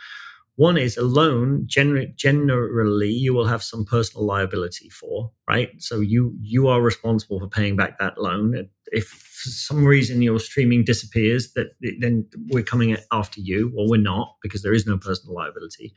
[0.57, 1.67] One is a loan.
[1.67, 5.71] Gener- generally, you will have some personal liability for, right?
[5.79, 8.69] So you you are responsible for paying back that loan.
[8.93, 14.01] If for some reason your streaming disappears, that then we're coming after you, or we're
[14.01, 15.93] not because there is no personal liability.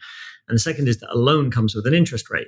[0.48, 2.48] And the second is that a loan comes with an interest rate.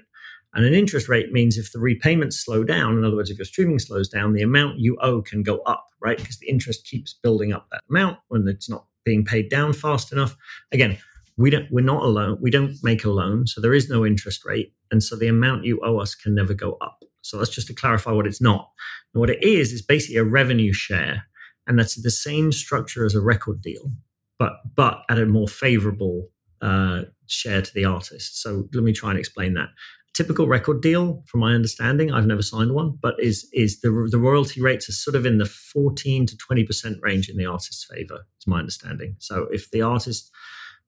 [0.56, 3.46] And an interest rate means if the repayments slow down, in other words, if your
[3.46, 6.18] streaming slows down, the amount you owe can go up, right?
[6.18, 10.12] Because the interest keeps building up that amount when it's not being paid down fast
[10.12, 10.36] enough.
[10.72, 10.98] Again,
[11.40, 14.06] we don't we're not a loan we don't make a loan so there is no
[14.06, 17.04] interest rate and so the amount you owe us can never go up.
[17.22, 18.70] So that's just to clarify what it's not.
[19.14, 21.24] And what it is is basically a revenue share
[21.68, 23.92] and that's the same structure as a record deal
[24.38, 26.30] but but at a more favorable
[26.62, 28.42] uh, share to the artist.
[28.42, 29.70] So let me try and explain that.
[30.14, 34.18] Typical record deal from my understanding i've never signed one but is is the the
[34.18, 38.26] royalty rates are sort of in the 14 to 20% range in the artist's favor
[38.40, 39.16] is my understanding.
[39.20, 40.32] So if the artist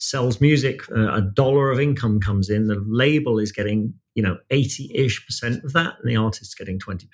[0.02, 4.38] sells music, uh, a dollar of income comes in, the label is getting, you know,
[4.52, 7.06] 80-ish percent of that, and the artist's getting 20%,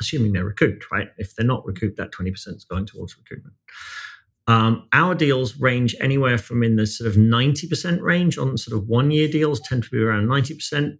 [0.00, 1.08] assuming they're recouped, right?
[1.18, 3.52] If they're not recouped, that 20% is going towards recoupment.
[4.46, 8.86] Um, our deals range anywhere from in the sort of 90% range on sort of
[8.86, 10.98] one year deals, tend to be around 90%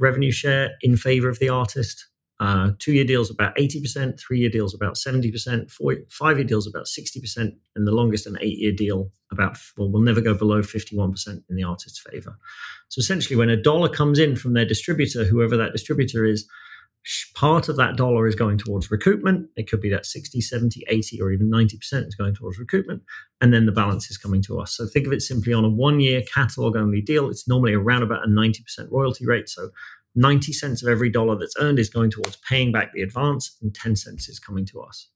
[0.00, 2.06] revenue share in favor of the artist.
[2.40, 6.66] Uh, two year deals about 80%, three year deals about 70%, four, five year deals
[6.66, 10.62] about 60%, and the longest an eight year deal about, well, will never go below
[10.62, 12.38] 51% in the artist's favor.
[12.88, 16.48] So essentially, when a dollar comes in from their distributor, whoever that distributor is,
[17.34, 19.46] part of that dollar is going towards recoupment.
[19.56, 23.00] It could be that 60, 70, 80, or even 90% is going towards recoupment.
[23.40, 24.76] And then the balance is coming to us.
[24.76, 27.30] So think of it simply on a one year catalog only deal.
[27.30, 29.48] It's normally around about a 90% royalty rate.
[29.48, 29.70] So
[30.14, 33.74] 90 cents of every dollar that's earned is going towards paying back the advance, and
[33.74, 35.08] 10 cents is coming to us.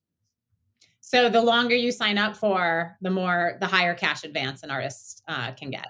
[1.01, 5.23] So the longer you sign up for, the more, the higher cash advance an artist
[5.29, 5.87] uh, can get.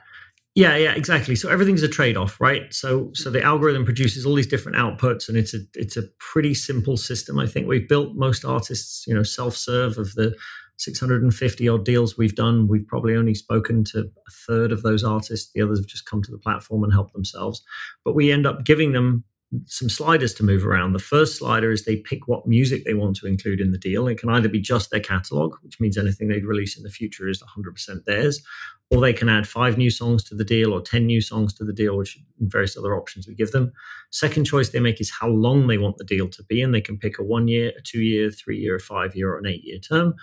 [0.54, 1.34] Yeah, yeah, exactly.
[1.34, 2.72] So everything's a trade-off, right?
[2.72, 6.54] So so the algorithm produces all these different outputs and it's a it's a pretty
[6.54, 7.40] simple system.
[7.40, 10.36] I think we've built most artists, you know, self-serve of the
[10.76, 15.50] 650 odd deals we've done, we've probably only spoken to a third of those artists.
[15.52, 17.62] The others have just come to the platform and helped themselves.
[18.04, 19.24] But we end up giving them
[19.66, 20.92] some sliders to move around.
[20.92, 24.08] The first slider is they pick what music they want to include in the deal.
[24.08, 27.28] It can either be just their catalog, which means anything they'd release in the future
[27.28, 28.42] is 100% theirs,
[28.90, 31.64] or they can add five new songs to the deal or 10 new songs to
[31.64, 33.72] the deal, which various other options we give them.
[34.10, 36.80] Second choice they make is how long they want the deal to be, and they
[36.80, 39.46] can pick a one year, a two year, three year, a five year, or an
[39.46, 40.14] eight year term.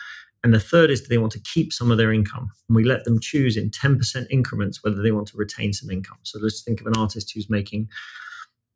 [0.43, 2.49] And the third is do they want to keep some of their income?
[2.67, 6.17] And we let them choose in 10% increments whether they want to retain some income.
[6.23, 7.87] So let's think of an artist who's making,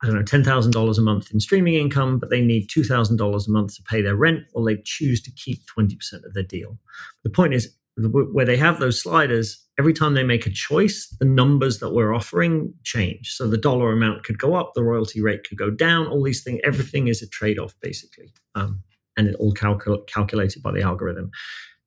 [0.03, 3.75] I don't know, $10,000 a month in streaming income, but they need $2,000 a month
[3.75, 4.43] to pay their rent.
[4.53, 6.77] or they choose to keep 20% of their deal.
[7.23, 11.25] The point is, where they have those sliders, every time they make a choice, the
[11.25, 13.31] numbers that we're offering change.
[13.31, 16.43] So the dollar amount could go up, the royalty rate could go down, all these
[16.43, 18.33] things, everything is a trade off, basically.
[18.53, 18.83] Um,
[19.17, 21.31] and it all calcul- calculated by the algorithm.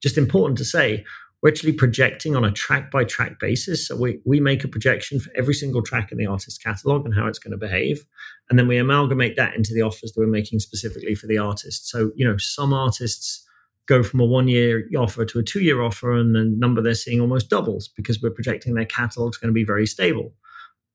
[0.02, 1.04] Just important to say,
[1.42, 3.86] we're actually projecting on a track by track basis.
[3.86, 7.14] So we, we make a projection for every single track in the artist catalog and
[7.14, 8.04] how it's going to behave.
[8.50, 11.88] And then we amalgamate that into the offers that we're making specifically for the artist.
[11.88, 13.44] So, you know, some artists
[13.86, 16.94] go from a one year offer to a two year offer, and the number they're
[16.94, 20.34] seeing almost doubles because we're projecting their catalog is going to be very stable.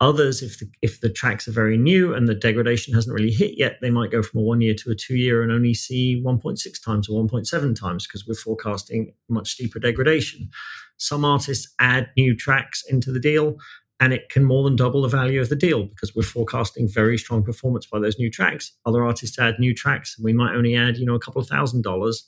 [0.01, 3.57] Others, if the, if the tracks are very new and the degradation hasn't really hit
[3.57, 6.21] yet, they might go from a one year to a two year and only see
[6.25, 10.49] 1.6 times or 1.7 times because we're forecasting much steeper degradation.
[10.97, 13.57] Some artists add new tracks into the deal
[13.99, 17.17] and it can more than double the value of the deal because we're forecasting very
[17.17, 18.73] strong performance by those new tracks.
[18.85, 21.47] Other artists add new tracks and we might only add, you know, a couple of
[21.47, 22.27] thousand dollars.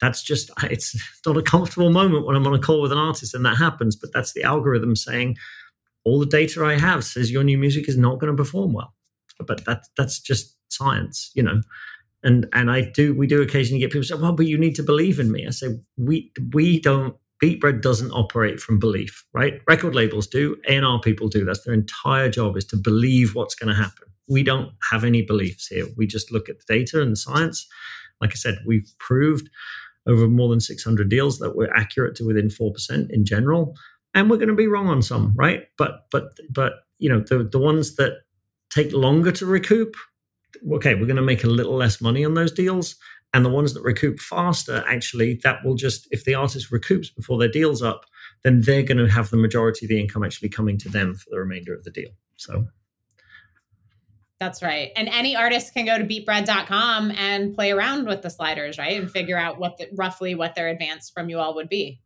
[0.00, 3.34] That's just, it's not a comfortable moment when I'm on a call with an artist
[3.34, 5.36] and that happens, but that's the algorithm saying,
[6.04, 8.94] all the data I have says your new music is not going to perform well.
[9.46, 11.60] But that that's just science, you know.
[12.22, 14.82] And and I do we do occasionally get people say, well, but you need to
[14.82, 15.46] believe in me.
[15.46, 19.60] I say we we don't Beatbread doesn't operate from belief, right?
[19.68, 21.44] Record labels do, A&R people do.
[21.44, 24.08] That's their entire job is to believe what's going to happen.
[24.28, 25.86] We don't have any beliefs here.
[25.96, 27.66] We just look at the data and the science.
[28.20, 29.48] Like I said, we've proved
[30.06, 33.76] over more than 600 deals that we're accurate to within 4% in general
[34.14, 35.64] and we're going to be wrong on some, right?
[35.76, 38.18] But but but you know the the ones that
[38.70, 39.96] take longer to recoup,
[40.72, 42.96] okay, we're going to make a little less money on those deals.
[43.34, 47.38] And the ones that recoup faster, actually, that will just if the artist recoups before
[47.38, 48.06] their deal's up,
[48.42, 51.26] then they're going to have the majority of the income actually coming to them for
[51.30, 52.10] the remainder of the deal.
[52.36, 52.66] So
[54.40, 54.92] that's right.
[54.96, 58.98] And any artist can go to beatbread.com and play around with the sliders, right?
[58.98, 62.00] And figure out what the, roughly what their advance from you all would be.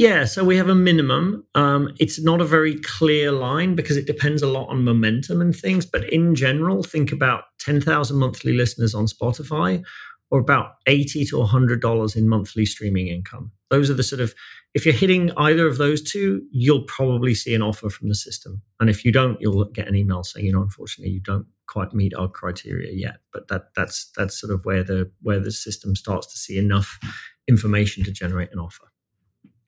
[0.00, 1.44] Yeah, so we have a minimum.
[1.54, 5.54] Um, it's not a very clear line because it depends a lot on momentum and
[5.54, 5.84] things.
[5.84, 9.84] But in general, think about 10,000 monthly listeners on Spotify
[10.30, 13.52] or about 80 to $100 in monthly streaming income.
[13.68, 14.34] Those are the sort of,
[14.72, 18.62] if you're hitting either of those two, you'll probably see an offer from the system.
[18.80, 21.92] And if you don't, you'll get an email saying, you know, unfortunately, you don't quite
[21.92, 23.16] meet our criteria yet.
[23.34, 26.98] But that that's that's sort of where the where the system starts to see enough
[27.46, 28.89] information to generate an offer.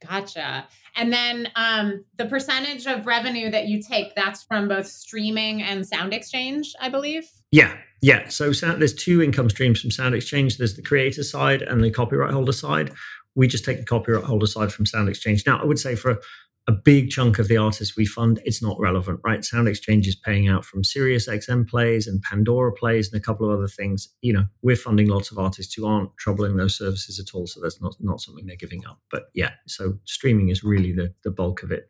[0.09, 0.67] Gotcha.
[0.97, 5.85] And then um, the percentage of revenue that you take, that's from both streaming and
[5.85, 7.29] SoundExchange, I believe.
[7.51, 8.29] Yeah, yeah.
[8.29, 10.59] So sound, there's two income streams from SoundExchange.
[10.59, 12.93] There's the creator side and the copyright holder side.
[13.35, 15.47] We just take the copyright holder side from SoundExchange.
[15.47, 16.19] Now, I would say for
[16.69, 19.41] a big chunk of the artists we fund, it's not relevant, right?
[19.41, 23.59] SoundExchange is paying out from Sirius XM plays and Pandora plays and a couple of
[23.59, 24.09] other things.
[24.21, 27.49] You know, we're funding lots of artists who aren't troubling those services at all.
[27.49, 29.01] So that's not, not something they're giving up.
[29.11, 31.89] But yeah, so streaming is really the, the bulk of it.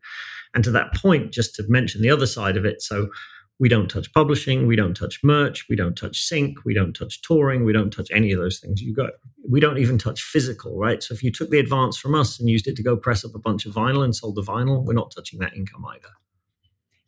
[0.55, 2.81] And to that point, just to mention the other side of it.
[2.81, 3.11] So
[3.59, 7.23] we don't touch publishing, we don't touch merch, we don't touch sync, we don't touch
[7.23, 8.81] touring, we don't touch any of those things.
[8.81, 9.11] You got
[9.53, 11.03] we don't even touch physical, right?
[11.03, 13.35] So if you took the advance from us and used it to go press up
[13.35, 16.09] a bunch of vinyl and sold the vinyl, we're not touching that income either.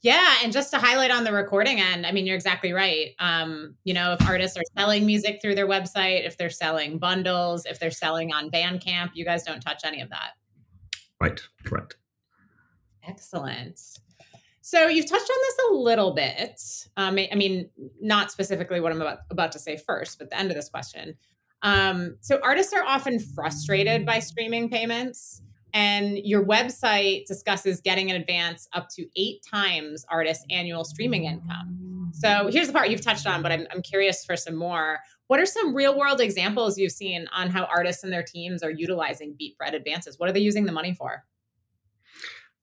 [0.02, 3.12] Yeah, and just to highlight on the recording end, I mean, you're exactly right.
[3.18, 7.64] Um, you know, if artists are selling music through their website, if they're selling bundles,
[7.64, 10.32] if they're selling on Bandcamp, you guys don't touch any of that.
[11.22, 11.96] Right, correct.
[13.08, 13.80] Excellent.
[14.60, 16.60] So you've touched on this a little bit.
[16.98, 17.70] Um, I mean,
[18.02, 21.16] not specifically what I'm about, about to say first, but the end of this question.
[21.64, 28.16] Um, so artists are often frustrated by streaming payments, and your website discusses getting an
[28.20, 32.10] advance up to eight times artists' annual streaming income.
[32.12, 35.00] So here's the part you've touched on, but I'm, I'm curious for some more.
[35.26, 38.70] What are some real world examples you've seen on how artists and their teams are
[38.70, 40.18] utilizing beatBread advances?
[40.18, 41.24] What are they using the money for?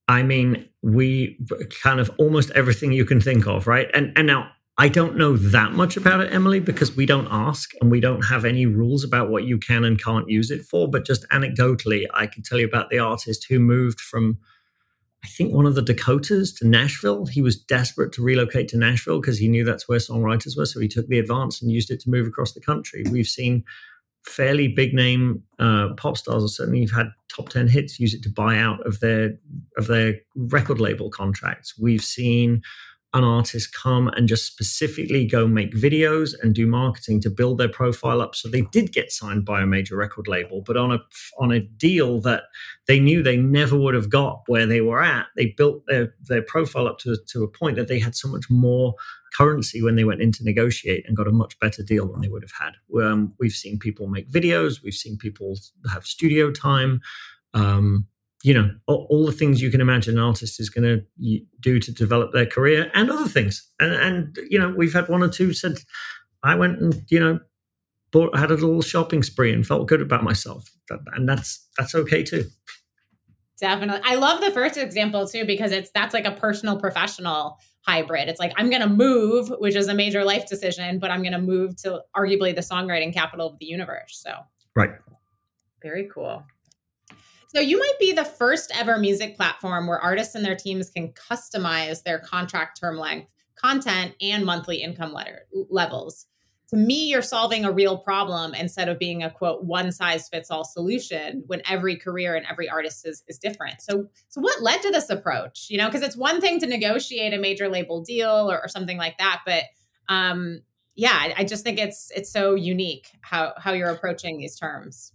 [0.08, 1.40] I mean, we
[1.82, 3.90] kind of almost everything you can think of, right?
[3.94, 7.72] And and now I don't know that much about it, Emily, because we don't ask
[7.82, 10.90] and we don't have any rules about what you can and can't use it for.
[10.90, 14.40] But just anecdotally, I can tell you about the artist who moved from,
[15.24, 17.26] I think, one of the Dakotas to Nashville.
[17.26, 20.66] He was desperate to relocate to Nashville because he knew that's where songwriters were.
[20.66, 23.04] So he took the advance and used it to move across the country.
[23.12, 23.64] We've seen
[24.26, 28.24] fairly big name uh, pop stars, or certainly you've had top ten hits, use it
[28.24, 29.38] to buy out of their
[29.78, 31.78] of their record label contracts.
[31.78, 32.62] We've seen
[33.14, 37.70] an artist come and just specifically go make videos and do marketing to build their
[37.70, 38.36] profile up.
[38.36, 41.00] So they did get signed by a major record label but on a
[41.40, 42.44] on a deal that
[42.88, 46.42] they knew they never would have got where they were at they built their their
[46.42, 48.96] profile up to, to a point that they had so much more
[49.34, 52.28] currency when they went in to negotiate and got a much better deal than they
[52.28, 52.74] would have had.
[53.02, 55.58] Um, we've seen people make videos we've seen people
[55.92, 57.02] have studio time
[57.54, 58.08] um,
[58.44, 61.80] you know all, all, the things you can imagine an artist is going to do
[61.80, 63.70] to develop their career and other things.
[63.80, 65.78] And and you know we've had one or two said
[66.44, 67.40] i went and you know
[68.12, 70.70] bought had a little shopping spree and felt good about myself.
[71.14, 72.46] And that's that's okay too.
[73.60, 74.02] Definitely.
[74.04, 78.28] I love the first example too because it's that's like a personal professional hybrid.
[78.28, 81.32] It's like i'm going to move which is a major life decision but i'm going
[81.34, 84.34] to move to arguably the songwriting capital of the universe so.
[84.76, 84.92] Right.
[85.82, 86.44] Very cool
[87.54, 91.12] so you might be the first ever music platform where artists and their teams can
[91.12, 96.28] customize their contract term length, content, and monthly income letter levels.
[96.70, 100.50] To me, you're solving a real problem instead of being a quote one size fits
[100.50, 103.82] all solution when every career and every artist is, is different.
[103.82, 105.68] So, so what led to this approach?
[105.70, 108.98] You know, because it's one thing to negotiate a major label deal or, or something
[108.98, 109.64] like that, but
[110.08, 110.62] um,
[110.96, 115.12] yeah, I, I just think it's it's so unique how how you're approaching these terms.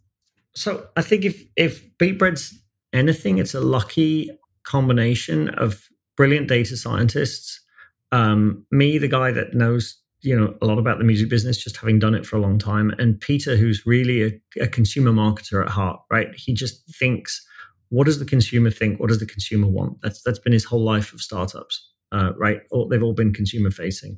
[0.57, 2.59] So I think if if beatBread's
[2.93, 4.31] anything, it's a lucky
[4.65, 7.61] combination of brilliant data scientists,
[8.11, 11.77] um, me, the guy that knows you know a lot about the music business, just
[11.77, 15.63] having done it for a long time, and Peter, who's really a, a consumer marketer
[15.63, 16.01] at heart.
[16.11, 16.29] Right?
[16.35, 17.47] He just thinks,
[17.91, 18.99] what does the consumer think?
[18.99, 19.99] What does the consumer want?
[20.03, 21.93] That's that's been his whole life of startups.
[22.13, 22.61] Uh, right?
[22.89, 24.17] They've all been consumer facing.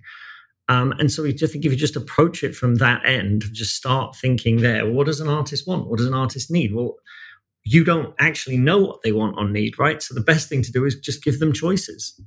[0.68, 3.74] Um, and so we just think if you just approach it from that end, just
[3.74, 5.88] start thinking there, what does an artist want?
[5.88, 6.74] What does an artist need?
[6.74, 6.96] Well,
[7.64, 10.02] you don't actually know what they want or need, right?
[10.02, 12.20] So the best thing to do is just give them choices.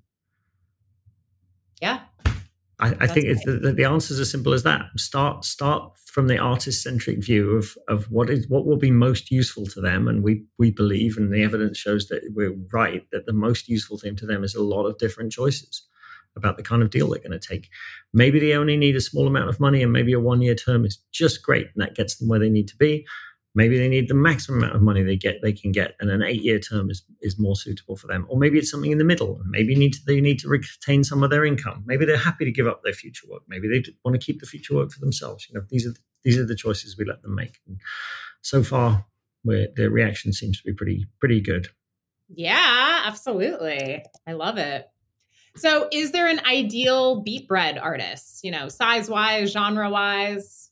[1.81, 2.01] Yeah.
[2.79, 4.85] I, I think it's the, the answer is as simple as that.
[4.97, 9.29] Start start from the artist centric view of of what is what will be most
[9.29, 13.27] useful to them, and we we believe, and the evidence shows that we're right that
[13.27, 15.83] the most useful thing to them is a lot of different choices
[16.35, 17.69] about the kind of deal they're going to take.
[18.13, 20.85] Maybe they only need a small amount of money, and maybe a one year term
[20.85, 23.05] is just great, and that gets them where they need to be.
[23.53, 26.23] Maybe they need the maximum amount of money they get they can get, and an
[26.23, 28.25] eight year term is, is more suitable for them.
[28.29, 29.41] Or maybe it's something in the middle.
[29.45, 31.83] Maybe need to, they need to retain some of their income.
[31.85, 33.41] Maybe they're happy to give up their future work.
[33.49, 35.47] Maybe they want to keep the future work for themselves.
[35.49, 37.59] You know, these are these are the choices we let them make.
[37.67, 37.77] And
[38.41, 39.05] so far,
[39.43, 41.67] where their reaction seems to be pretty pretty good.
[42.33, 44.03] Yeah, absolutely.
[44.25, 44.87] I love it.
[45.55, 48.43] So, is there an ideal beatBread artist?
[48.43, 50.69] You know, size wise, genre wise.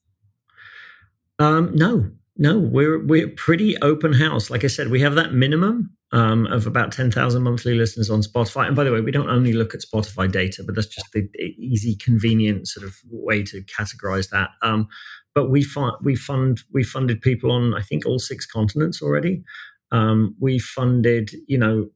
[1.37, 4.49] Um, no, no, we're we're pretty open house.
[4.49, 8.21] Like I said, we have that minimum um, of about ten thousand monthly listeners on
[8.21, 8.67] Spotify.
[8.67, 11.29] And by the way, we don't only look at Spotify data, but that's just the,
[11.57, 14.51] easy, convenient sort of way to categorize that.
[14.61, 14.87] Um,
[15.35, 19.43] but we fund we fund we funded people on I think all six continents already.
[19.91, 21.89] Um, we funded, you know,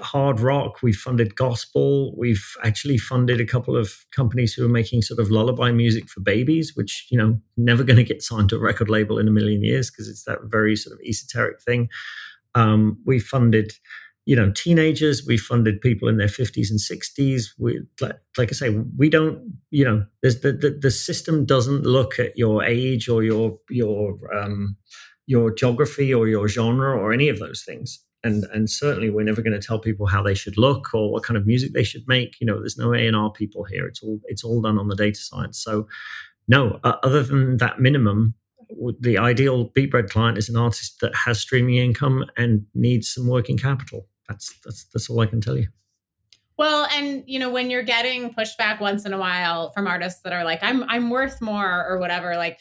[0.00, 0.82] hard rock.
[0.82, 2.14] We funded gospel.
[2.16, 6.20] We've actually funded a couple of companies who are making sort of lullaby music for
[6.20, 9.32] babies, which you know never going to get signed to a record label in a
[9.32, 11.88] million years because it's that very sort of esoteric thing.
[12.54, 13.72] Um, we funded,
[14.26, 15.24] you know, teenagers.
[15.24, 17.54] We funded people in their fifties and sixties.
[17.56, 22.18] We, like, like, I say, we don't, you know, the, the the system doesn't look
[22.18, 24.76] at your age or your your um,
[25.28, 28.02] your geography or your genre or any of those things.
[28.24, 31.22] And and certainly we're never going to tell people how they should look or what
[31.22, 32.40] kind of music they should make.
[32.40, 33.86] You know, there's no A and R people here.
[33.86, 35.62] It's all it's all done on the data science.
[35.62, 35.86] So
[36.48, 38.34] no, uh, other than that minimum,
[39.00, 43.58] the ideal beatBread client is an artist that has streaming income and needs some working
[43.58, 44.08] capital.
[44.28, 45.68] That's that's that's all I can tell you.
[46.56, 50.32] Well, and you know, when you're getting pushback once in a while from artists that
[50.32, 52.58] are like, I'm I'm worth more or whatever, like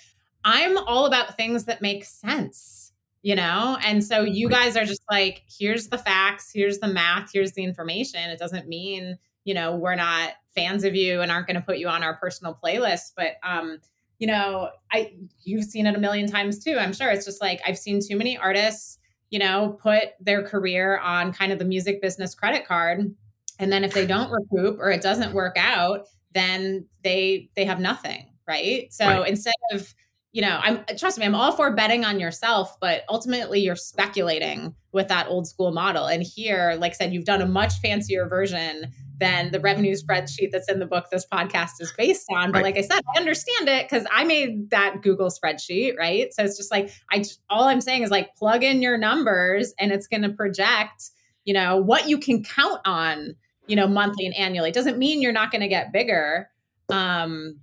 [0.47, 3.77] I'm all about things that make sense, you know?
[3.83, 7.65] And so you guys are just like, here's the facts, here's the math, here's the
[7.65, 8.21] information.
[8.29, 11.79] It doesn't mean, you know, we're not fans of you and aren't going to put
[11.79, 13.79] you on our personal playlist, but um
[14.19, 16.77] you know, I you've seen it a million times too.
[16.79, 20.97] I'm sure it's just like I've seen too many artists, you know, put their career
[20.99, 23.13] on kind of the music business credit card
[23.59, 27.81] and then if they don't recoup or it doesn't work out, then they they have
[27.81, 28.91] nothing, right?
[28.93, 29.27] So right.
[29.27, 29.93] instead of
[30.33, 34.75] you know, I'm trust me, I'm all for betting on yourself, but ultimately you're speculating
[34.91, 36.05] with that old school model.
[36.05, 40.51] And here, like I said, you've done a much fancier version than the revenue spreadsheet
[40.51, 42.51] that's in the book this podcast is based on.
[42.51, 42.75] But right.
[42.75, 46.31] like I said, I understand it because I made that Google spreadsheet, right?
[46.33, 49.91] So it's just like I all I'm saying is like plug in your numbers and
[49.91, 51.09] it's going to project,
[51.45, 54.69] you know, what you can count on, you know, monthly and annually.
[54.69, 56.49] It doesn't mean you're not going to get bigger.
[56.89, 57.59] Um,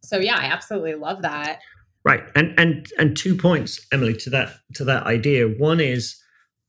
[0.00, 1.60] so yeah, I absolutely love that.
[2.08, 2.24] Right.
[2.34, 5.46] And and and two points, Emily, to that to that idea.
[5.46, 6.16] One is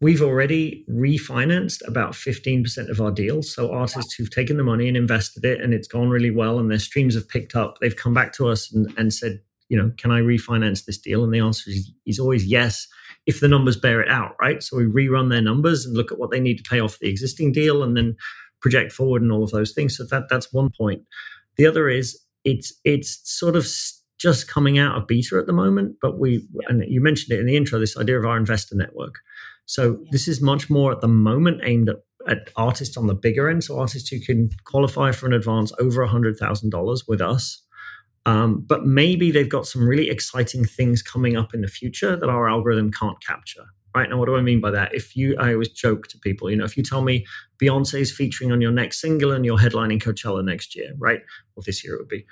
[0.01, 3.53] we've already refinanced about 15% of our deals.
[3.53, 6.69] So artists who've taken the money and invested it and it's gone really well and
[6.71, 9.91] their streams have picked up, they've come back to us and, and said, you know,
[9.97, 11.23] can I refinance this deal?
[11.23, 12.87] And the answer is, is always yes,
[13.25, 14.63] if the numbers bear it out, right?
[14.63, 17.09] So we rerun their numbers and look at what they need to pay off the
[17.09, 18.15] existing deal and then
[18.61, 19.97] project forward and all of those things.
[19.97, 21.03] So that that's one point.
[21.57, 23.67] The other is it's it's sort of
[24.20, 27.45] just coming out of beta at the moment, but we and you mentioned it in
[27.45, 29.15] the intro, this idea of our investor network.
[29.65, 30.09] So yeah.
[30.11, 31.97] this is much more at the moment aimed at,
[32.28, 36.05] at artists on the bigger end, so artists who can qualify for an advance over
[36.05, 37.63] hundred thousand dollars with us.
[38.26, 42.30] Um, but maybe they've got some really exciting things coming up in the future that
[42.30, 43.63] our algorithm can't capture.
[43.95, 44.93] Right now, what do I mean by that?
[44.93, 47.26] If you, I always joke to people, you know, if you tell me
[47.59, 51.22] Beyonce's featuring on your next single and you're headlining Coachella next year, right?
[51.55, 52.26] Well, this year it would be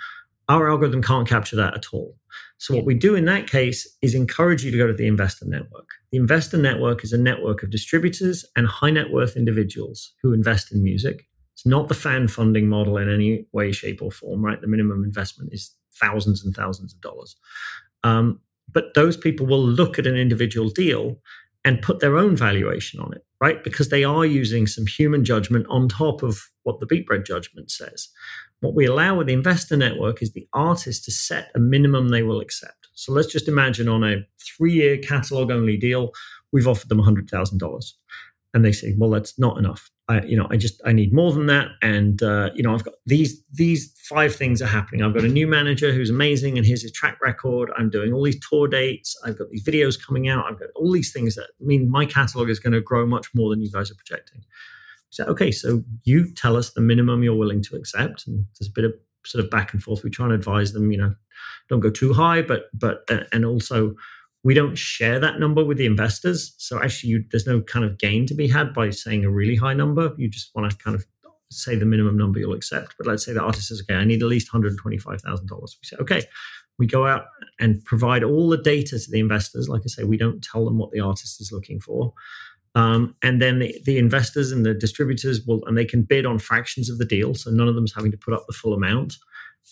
[0.49, 2.15] our algorithm can't capture that at all.
[2.57, 5.45] So, what we do in that case is encourage you to go to the investor
[5.45, 5.89] network.
[6.11, 10.71] The investor network is a network of distributors and high net worth individuals who invest
[10.71, 11.27] in music.
[11.53, 14.59] It's not the fan funding model in any way, shape, or form, right?
[14.61, 17.35] The minimum investment is thousands and thousands of dollars.
[18.03, 18.39] Um,
[18.71, 21.19] but those people will look at an individual deal
[21.65, 23.63] and put their own valuation on it, right?
[23.63, 28.09] Because they are using some human judgment on top of what the beatBread judgment says.
[28.61, 32.23] What we allow with the investor network is the artist to set a minimum they
[32.23, 32.87] will accept.
[32.93, 36.11] So let's just imagine on a three year catalog only deal,
[36.51, 37.91] we've offered them $100,000.
[38.53, 39.91] And they say, well, that's not enough.
[40.09, 42.85] I, you know, I just I need more than that, and uh, you know, I've
[42.85, 45.03] got these these five things are happening.
[45.03, 47.71] I've got a new manager who's amazing, and here's his track record.
[47.77, 49.19] I'm doing all these tour dates.
[49.25, 50.45] I've got these videos coming out.
[50.45, 53.49] I've got all these things that mean my catalog is going to grow much more
[53.49, 54.45] than you guys are projecting.
[55.09, 58.73] So, okay, so you tell us the minimum you're willing to accept, and there's a
[58.73, 58.93] bit of
[59.25, 60.03] sort of back and forth.
[60.03, 61.13] We try and advise them, you know,
[61.69, 63.95] don't go too high, but but uh, and also
[64.43, 66.53] we don't share that number with the investors.
[66.57, 69.55] So actually, you, there's no kind of gain to be had by saying a really
[69.55, 70.13] high number.
[70.17, 71.05] You just want to kind of
[71.51, 72.95] say the minimum number you'll accept.
[72.97, 75.49] But let's say the artist says, okay, I need at least $125,000.
[75.51, 76.23] We say, okay,
[76.77, 77.25] we go out
[77.59, 79.67] and provide all the data to the investors.
[79.67, 82.13] Like I say, we don't tell them what the artist is looking for.
[82.77, 86.37] Um, and then the, the, investors and the distributors will, and they can bid on
[86.37, 87.33] fractions of the deal.
[87.33, 89.15] So none of them's having to put up the full amount.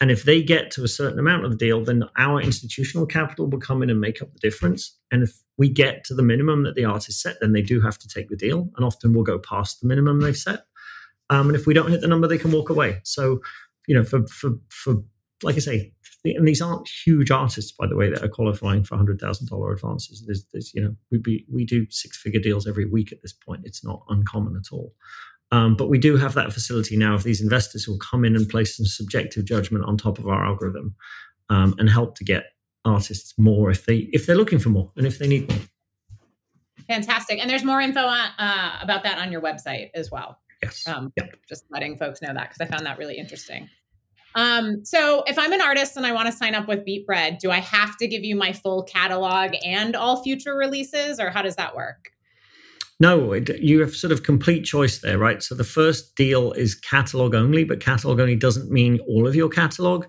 [0.01, 3.45] And if they get to a certain amount of the deal, then our institutional capital
[3.45, 4.97] will come in and make up the difference.
[5.11, 7.99] And if we get to the minimum that the artist set, then they do have
[7.99, 8.69] to take the deal.
[8.75, 10.65] And often we'll go past the minimum they've set.
[11.29, 13.01] Um, and if we don't hit the number, they can walk away.
[13.03, 13.41] So,
[13.87, 15.03] you know, for for for
[15.43, 15.93] like I say,
[16.33, 19.73] and these aren't huge artists, by the way, that are qualifying for hundred thousand dollar
[19.73, 20.23] advances.
[20.25, 23.33] There's, there's, you know, we be, we do six figure deals every week at this
[23.33, 23.61] point.
[23.65, 24.93] It's not uncommon at all.
[25.51, 28.35] Um, but we do have that facility now of these investors who will come in
[28.35, 30.95] and place some subjective judgment on top of our algorithm
[31.49, 32.45] um, and help to get
[32.83, 35.61] artists more if they if they're looking for more and if they need more.
[36.87, 40.39] Fantastic, and there's more info on, uh, about that on your website as well.
[40.61, 40.83] Yes.
[40.87, 41.35] Um, yep.
[41.47, 43.69] Just letting folks know that because I found that really interesting.
[44.35, 47.51] Um, so if I'm an artist and I want to sign up with beatBread, do
[47.51, 51.55] I have to give you my full catalog and all future releases, or how does
[51.55, 52.11] that work?
[52.99, 55.43] No, you have sort of complete choice there, right?
[55.43, 59.49] So the first deal is catalog only, but catalog only doesn't mean all of your
[59.49, 60.05] catalog.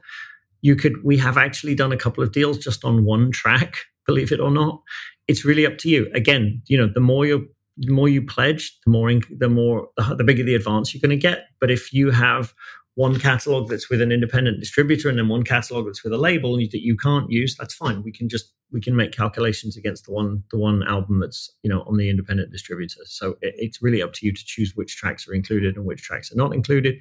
[0.60, 4.30] You could, we have actually done a couple of deals just on one track, believe
[4.30, 4.82] it or not.
[5.26, 6.08] It's really up to you.
[6.14, 7.48] Again, you know, the more you
[7.78, 11.16] the more you pledge, the more the more the bigger the advance you're going to
[11.16, 11.46] get.
[11.60, 12.54] But if you have
[12.97, 16.57] one catalog that's with an independent distributor and then one catalog that's with a label
[16.57, 20.12] that you can't use that's fine we can just we can make calculations against the
[20.12, 24.03] one the one album that's you know on the independent distributor so it, it's really
[24.03, 26.97] up to you to choose which tracks are included and which tracks are not included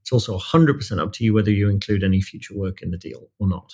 [0.00, 3.30] it's also 100% up to you whether you include any future work in the deal
[3.38, 3.72] or not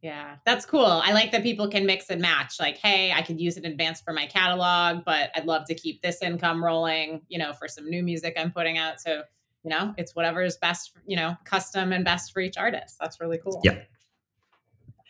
[0.00, 0.84] yeah, that's cool.
[0.84, 2.60] I like that people can mix and match.
[2.60, 5.74] Like, hey, I could use it in advance for my catalog, but I'd love to
[5.74, 9.00] keep this income rolling, you know, for some new music I'm putting out.
[9.00, 9.22] So
[9.64, 12.96] you know it's whatever is best you know custom and best for each artist.
[13.00, 13.60] That's really cool.
[13.64, 13.78] Yeah.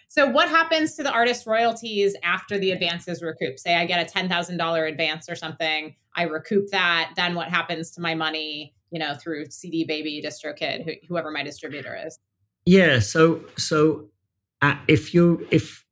[0.09, 3.59] So what happens to the artist royalties after the advance is recouped?
[3.61, 8.01] Say i get a $10000 advance or something i recoup that then what happens to
[8.01, 12.19] my money you know through cd baby distrokid wh- whoever my distributor is?
[12.65, 14.09] Yeah so so
[14.63, 15.85] uh, if you if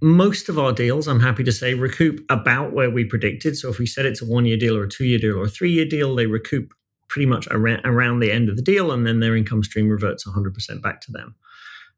[0.00, 3.56] most of our deals, I'm happy to say, recoup about where we predicted.
[3.56, 5.44] So if we said it's a one year deal or a two year deal or
[5.44, 6.72] a three year deal, they recoup
[7.08, 10.26] pretty much around, around the end of the deal, and then their income stream reverts
[10.26, 11.34] 100% back to them.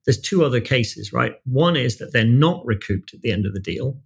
[0.06, 1.34] There's two other cases, right?
[1.44, 4.00] One is that they're not recouped at the end of the deal.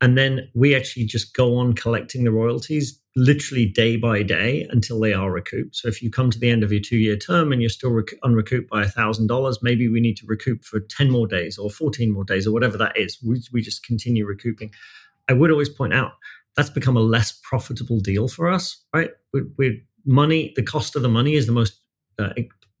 [0.00, 5.00] And then we actually just go on collecting the royalties literally day by day until
[5.00, 5.74] they are recouped.
[5.74, 7.90] So if you come to the end of your two year term and you're still
[7.90, 12.12] rec- unrecouped by $1,000, maybe we need to recoup for 10 more days or 14
[12.12, 13.18] more days or whatever that is.
[13.24, 14.70] We, we just continue recouping.
[15.28, 16.12] I would always point out
[16.56, 19.10] that's become a less profitable deal for us, right?
[19.32, 21.80] We're, we're money, the cost of the money is the most
[22.18, 22.30] uh,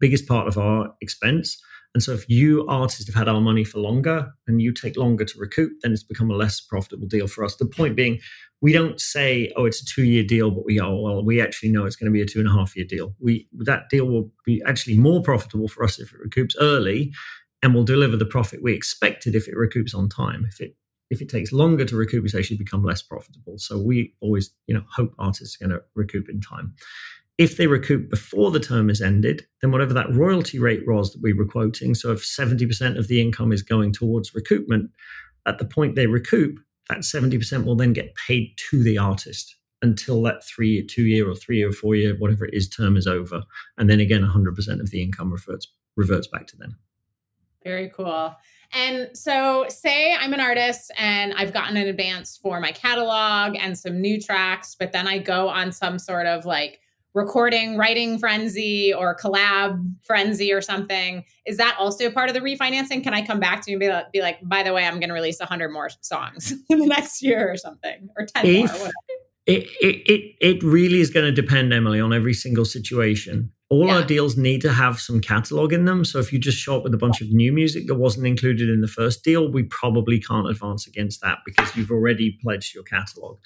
[0.00, 1.60] biggest part of our expense.
[1.94, 5.24] And so if you artists have had our money for longer and you take longer
[5.24, 7.56] to recoup, then it's become a less profitable deal for us.
[7.56, 8.20] The point being,
[8.60, 11.70] we don't say, oh, it's a two year deal, but we oh, well, we actually
[11.70, 13.14] know it's going to be a two and a half year deal.
[13.20, 17.12] We that deal will be actually more profitable for us if it recoups early
[17.62, 20.46] and will deliver the profit we expected if it recoups on time.
[20.48, 20.76] If it
[21.10, 23.58] if it takes longer to recoup, it's actually become less profitable.
[23.58, 26.74] So we always, you know, hope artists are going to recoup in time.
[27.38, 31.22] If they recoup before the term is ended, then whatever that royalty rate was that
[31.22, 34.88] we were quoting, so if 70% of the income is going towards recoupment,
[35.46, 36.58] at the point they recoup,
[36.88, 41.36] that 70% will then get paid to the artist until that three, two year or
[41.36, 43.42] three or four year, whatever it is, term is over.
[43.76, 46.76] And then again, 100% of the income reverts, reverts back to them.
[47.62, 48.34] Very cool.
[48.72, 53.78] And so, say I'm an artist and I've gotten an advance for my catalog and
[53.78, 56.80] some new tracks, but then I go on some sort of like
[57.14, 61.24] recording writing frenzy or collab frenzy or something.
[61.46, 63.02] Is that also part of the refinancing?
[63.02, 65.00] Can i come back to you and be like, be like by the way i'm
[65.00, 68.78] going to release 100 more songs in the next year or something or 10 if,
[68.78, 68.90] more
[69.46, 73.50] it, it, it, it really is going to depend emily on every single situation.
[73.70, 73.96] All yeah.
[73.96, 76.84] our deals need to have some catalog in them so if you just show up
[76.84, 80.18] with a bunch of new music that wasn't included in the first deal we probably
[80.18, 83.38] can't advance against that because you've already pledged your catalog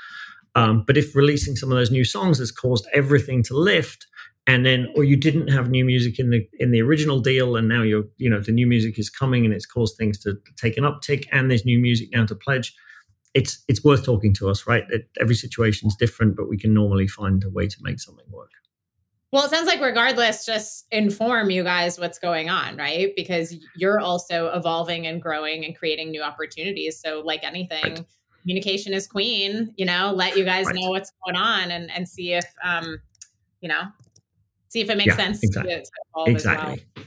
[0.55, 4.07] um, but if releasing some of those new songs has caused everything to lift,
[4.47, 7.69] and then or you didn't have new music in the in the original deal, and
[7.69, 10.77] now you're you know the new music is coming and it's caused things to take
[10.77, 12.75] an uptick, and there's new music now to pledge.
[13.35, 14.85] It's it's worth talking to us, right?
[14.91, 18.27] It, every situation is different, but we can normally find a way to make something
[18.31, 18.51] work.
[19.33, 23.13] Well, it sounds like regardless, just inform you guys what's going on, right?
[23.17, 27.01] Because you're also evolving and growing and creating new opportunities.
[27.01, 28.05] So, like anything, right.
[28.43, 29.73] Communication is queen.
[29.77, 30.77] You know, let you guys right.
[30.79, 33.01] know what's going on and and see if um,
[33.61, 33.83] you know,
[34.69, 35.75] see if it makes yeah, sense exactly.
[35.75, 36.73] to, to evolve exactly.
[36.73, 37.05] as well.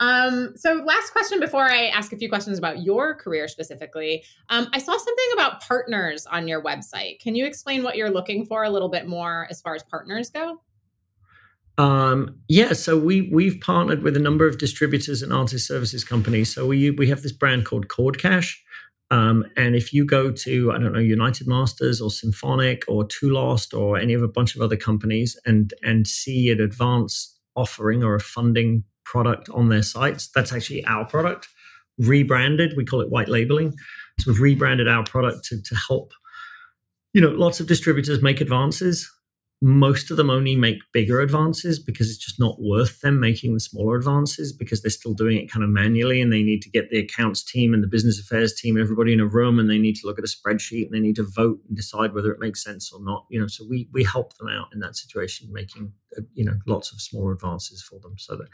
[0.00, 4.22] Um, so, last question before I ask a few questions about your career specifically.
[4.48, 7.18] Um, I saw something about partners on your website.
[7.18, 10.30] Can you explain what you're looking for a little bit more as far as partners
[10.30, 10.60] go?
[11.78, 16.54] Um, yeah, so we we've partnered with a number of distributors and artist services companies.
[16.54, 18.56] So we we have this brand called chordCash,
[19.10, 23.72] um, and if you go to I don't know UnitedMasters or Symphonic or Too Lost
[23.72, 28.14] or any of a bunch of other companies and and see an advanced offering or
[28.14, 31.48] a funding product on their sites, that's actually our product
[31.98, 32.76] rebranded.
[32.76, 33.74] We call it white labeling.
[34.20, 36.12] So we've rebranded our product to to help.
[37.14, 39.10] You know, lots of distributors make advances
[39.60, 43.60] most of them only make bigger advances because it's just not worth them making the
[43.60, 46.90] smaller advances because they're still doing it kind of manually and they need to get
[46.90, 49.78] the accounts team and the business affairs team and everybody in a room and they
[49.78, 52.38] need to look at a spreadsheet and they need to vote and decide whether it
[52.38, 53.48] makes sense or not you know.
[53.48, 57.00] So we we help them out in that situation making uh, you know lots of
[57.00, 58.14] smaller advances for them.
[58.16, 58.48] So that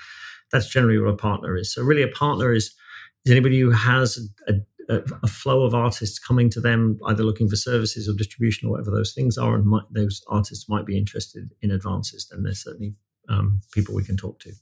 [0.51, 1.73] that's generally what a partner is.
[1.73, 2.75] So really a partner is
[3.25, 4.57] is anybody who has a, a
[4.89, 8.73] a, a, flow of artists coming to them, either looking for services or distribution or
[8.73, 12.63] whatever those things are, and might, those artists might be interested in advances, then there's
[12.63, 12.95] certainly
[13.29, 14.53] um, people we can talk to.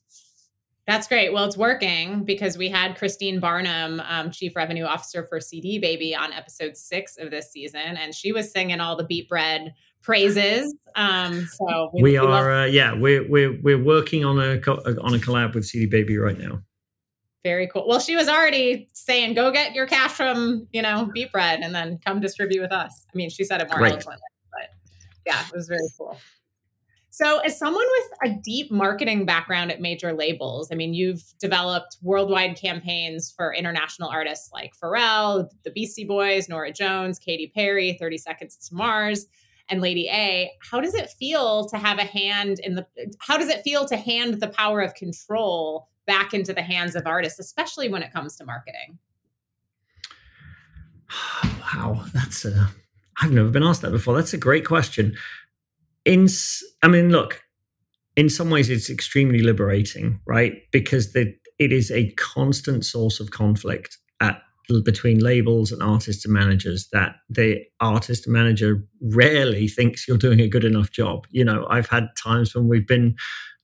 [0.86, 1.32] That's great.
[1.32, 6.14] Well, it's working because we had Christine Barnum, um, Chief Revenue Officer for CD Baby,
[6.14, 9.70] on episode six of this season, and she was singing all the beatBread
[10.02, 10.74] praises.
[10.96, 14.54] Um, so we, we are, uh, yeah, we're we're we're working on a
[15.00, 16.60] on a collab with CD Baby right now.
[17.44, 17.86] Very cool.
[17.88, 21.98] Well, she was already saying, "Go get your cash from you know beatBread, and then
[22.04, 24.22] come distribute with us." I mean, she said it more eloquently,
[24.52, 24.70] but
[25.26, 26.16] yeah, it was very cool.
[27.14, 31.98] So, as someone with a deep marketing background at major labels, I mean, you've developed
[32.00, 38.16] worldwide campaigns for international artists like Pharrell, the Beastie Boys, Norah Jones, Katy Perry, 30
[38.16, 39.26] Seconds to Mars,
[39.68, 40.52] and Lady A.
[40.62, 42.86] How does it feel to have a hand in the
[43.18, 47.06] how does it feel to hand the power of control back into the hands of
[47.06, 48.98] artists, especially when it comes to marketing?
[51.74, 52.68] Wow, that's a
[53.22, 54.14] I've never been asked that before.
[54.14, 55.16] That's a great question.
[56.04, 56.28] In
[56.82, 57.42] I mean, look,
[58.16, 60.54] in some ways it's extremely liberating, right?
[60.72, 64.42] Because the, it is a constant source of conflict at
[64.84, 70.48] between labels and artists and managers that the artist manager rarely thinks you're doing a
[70.48, 71.26] good enough job.
[71.30, 73.16] You know, I've had times when we've been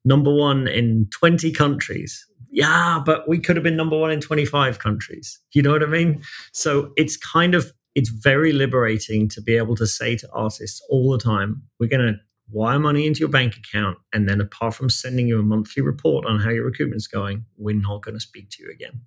[0.08, 4.78] number one in 20 countries yeah, but we could have been number one in 25
[4.78, 5.38] countries.
[5.52, 6.22] You know what I mean?
[6.52, 11.12] So it's kind of, it's very liberating to be able to say to artists all
[11.12, 12.18] the time, we're going to
[12.50, 13.98] wire money into your bank account.
[14.12, 17.76] And then apart from sending you a monthly report on how your recruitment's going, we're
[17.76, 19.02] not going to speak to you again.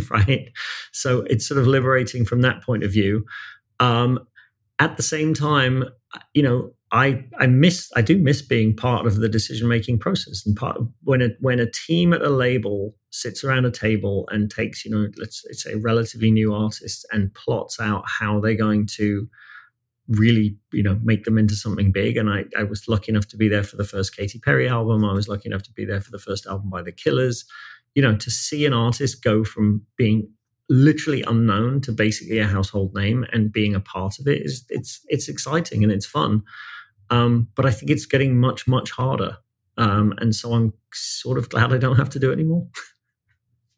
[0.10, 0.50] right.
[0.92, 3.26] So it's sort of liberating from that point of view.
[3.78, 4.20] Um,
[4.78, 5.84] at the same time,
[6.34, 10.46] you know, I I miss I do miss being part of the decision making process
[10.46, 14.28] and part of when a when a team at a label sits around a table
[14.30, 18.54] and takes you know let's, let's say relatively new artists and plots out how they're
[18.54, 19.28] going to
[20.08, 22.16] really you know make them into something big.
[22.16, 25.04] And I, I was lucky enough to be there for the first Katy Perry album.
[25.04, 27.44] I was lucky enough to be there for the first album by the Killers.
[27.94, 30.28] You know to see an artist go from being
[30.68, 35.00] literally unknown to basically a household name and being a part of it is it's
[35.08, 36.42] it's exciting and it's fun
[37.10, 39.38] um, but I think it's getting much, much harder.
[39.78, 42.66] Um, and so I'm sort of glad I don't have to do it anymore.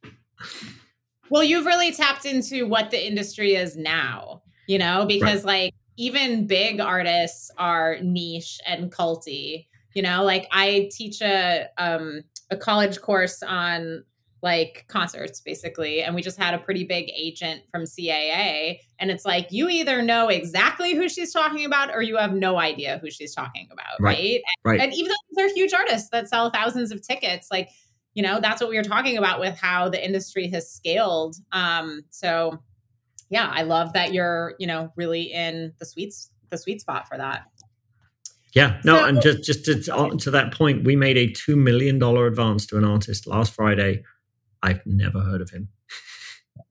[1.30, 5.64] well, you've really tapped into what the industry is now, you know, because right.
[5.64, 9.66] like even big artists are niche and culty.
[9.94, 14.04] You know, like I teach a um, a college course on
[14.42, 19.24] like concerts basically and we just had a pretty big agent from CAA and it's
[19.24, 23.10] like you either know exactly who she's talking about or you have no idea who
[23.10, 24.16] she's talking about right.
[24.16, 24.80] right, right.
[24.80, 27.68] And, and even though they're huge artists that sell thousands of tickets like
[28.14, 32.04] you know that's what we were talking about with how the industry has scaled um
[32.10, 32.58] so
[33.30, 36.14] yeah i love that you're you know really in the sweet
[36.50, 37.44] the sweet spot for that.
[38.54, 41.98] Yeah, no, so, and just just to, to that point, we made a two million
[41.98, 44.02] dollar advance to an artist last Friday
[44.62, 45.68] I've never heard of him.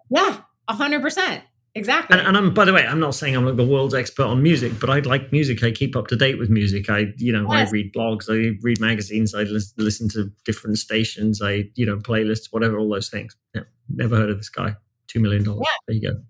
[0.10, 1.44] Yeah, hundred percent.
[1.76, 2.18] Exactly.
[2.18, 4.42] And, and, I'm, by the way, I'm not saying I'm like the world's expert on
[4.42, 5.64] music, but I like music.
[5.64, 6.90] I keep up to date with music.
[6.90, 7.68] I, you know, yes.
[7.68, 9.44] I read blogs, I read magazines, I
[9.78, 13.36] listen to different stations, I, you know, playlists, whatever, all those things.
[13.54, 14.76] Yeah, never heard of this guy.
[15.08, 15.66] Two million dollars.
[15.66, 15.74] Yeah.
[15.88, 16.22] There you go.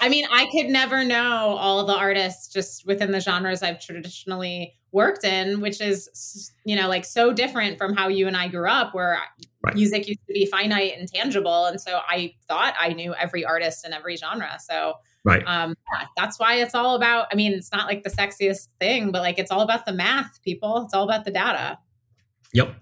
[0.00, 4.77] I mean, I could never know all the artists just within the genres I've traditionally
[4.92, 8.68] worked in, which is, you know, like so different from how you and I grew
[8.68, 9.18] up, where
[9.62, 9.74] right.
[9.74, 11.66] music used to be finite and tangible.
[11.66, 14.58] And so I thought I knew every artist in every genre.
[14.58, 15.42] So, right.
[15.46, 19.12] Um, yeah, that's why it's all about, I mean, it's not like the sexiest thing,
[19.12, 20.82] but like it's all about the math, people.
[20.84, 21.78] It's all about the data.
[22.54, 22.74] Yep.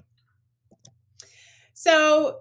[1.74, 2.40] So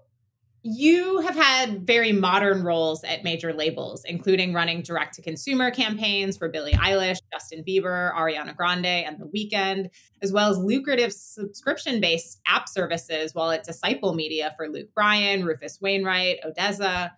[0.68, 6.38] you have had very modern roles at major labels, including running direct to consumer campaigns
[6.38, 9.92] for Billie Eilish, Justin Bieber, Ariana Grande, and The Weeknd,
[10.24, 15.46] as well as lucrative subscription based app services while at Disciple Media for Luke Bryan,
[15.46, 17.14] Rufus Wainwright, Odessa.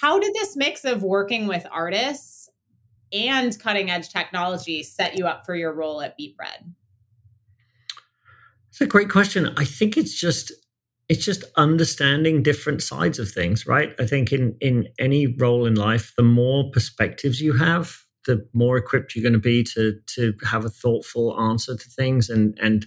[0.00, 2.50] How did this mix of working with artists
[3.12, 6.72] and cutting edge technology set you up for your role at beatBread?
[8.70, 9.54] It's a great question.
[9.56, 10.50] I think it's just
[11.12, 13.94] it's just understanding different sides of things, right?
[14.00, 18.78] I think in in any role in life, the more perspectives you have, the more
[18.78, 22.86] equipped you're going to be to to have a thoughtful answer to things and and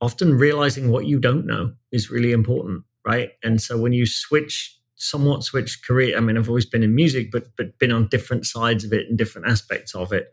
[0.00, 3.30] often realizing what you don't know is really important, right?
[3.42, 7.32] And so when you switch somewhat switch career, I mean I've always been in music
[7.32, 10.30] but but been on different sides of it and different aspects of it.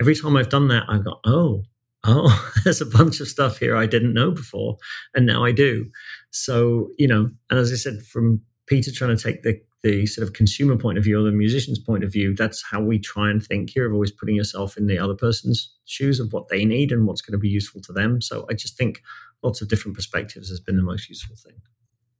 [0.00, 1.64] Every time I've done that, I've got, oh,
[2.04, 4.78] oh, there's a bunch of stuff here I didn't know before,
[5.14, 5.90] and now I do.
[6.30, 10.26] So, you know, and as I said, from Peter trying to take the the sort
[10.26, 13.30] of consumer point of view or the musician's point of view, that's how we try
[13.30, 16.64] and think here of always putting yourself in the other person's shoes of what they
[16.64, 18.20] need and what's going to be useful to them.
[18.20, 19.02] So I just think
[19.42, 21.54] lots of different perspectives has been the most useful thing.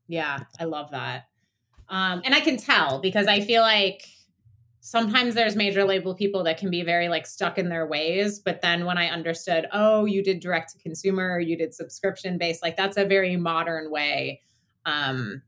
[0.06, 1.24] Yeah, I love that.
[1.88, 4.08] Um, and I can tell because I feel like
[4.80, 8.60] sometimes there's major label people that can be very like stuck in their ways but
[8.60, 12.76] then when i understood oh you did direct to consumer you did subscription based like
[12.76, 14.40] that's a very modern way
[14.86, 15.42] um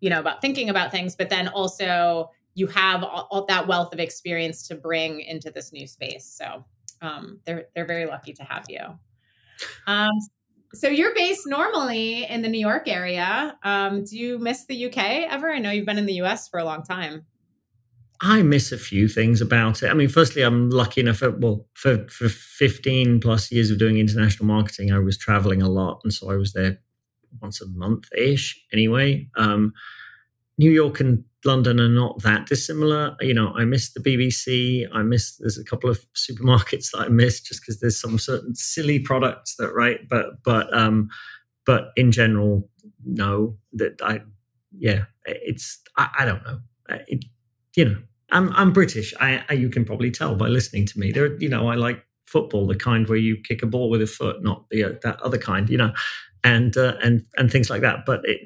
[0.00, 3.92] you know about thinking about things but then also you have all, all that wealth
[3.92, 6.24] of experience to bring into this new space.
[6.24, 6.64] So
[7.02, 8.80] um they're they're very lucky to have you.
[9.86, 10.10] Um
[10.72, 13.56] so you're based normally in the new york area.
[13.62, 15.52] Um do you miss the uk ever?
[15.52, 17.26] I know you've been in the us for a long time
[18.20, 19.90] I miss a few things about it.
[19.90, 21.22] I mean, firstly, I'm lucky enough.
[21.22, 25.68] At, well, for for 15 plus years of doing international marketing, I was traveling a
[25.68, 26.78] lot, and so I was there
[27.40, 28.60] once a month ish.
[28.72, 29.72] Anyway, um,
[30.58, 33.16] New York and London are not that dissimilar.
[33.20, 34.86] You know, I miss the BBC.
[34.92, 38.54] I miss there's a couple of supermarkets that I miss just because there's some certain
[38.54, 40.00] silly products that right.
[40.08, 41.08] But but um,
[41.64, 42.68] but in general,
[43.04, 43.58] no.
[43.74, 44.22] That I
[44.78, 46.60] yeah, it's I, I don't know.
[47.06, 47.24] It,
[47.76, 47.96] you know,
[48.30, 49.14] I'm I'm British.
[49.20, 51.12] I, I, you can probably tell by listening to me.
[51.12, 54.06] There, you know, I like football, the kind where you kick a ball with a
[54.06, 55.68] foot, not the uh, that other kind.
[55.68, 55.92] You know,
[56.42, 58.04] and uh, and and things like that.
[58.04, 58.40] But it,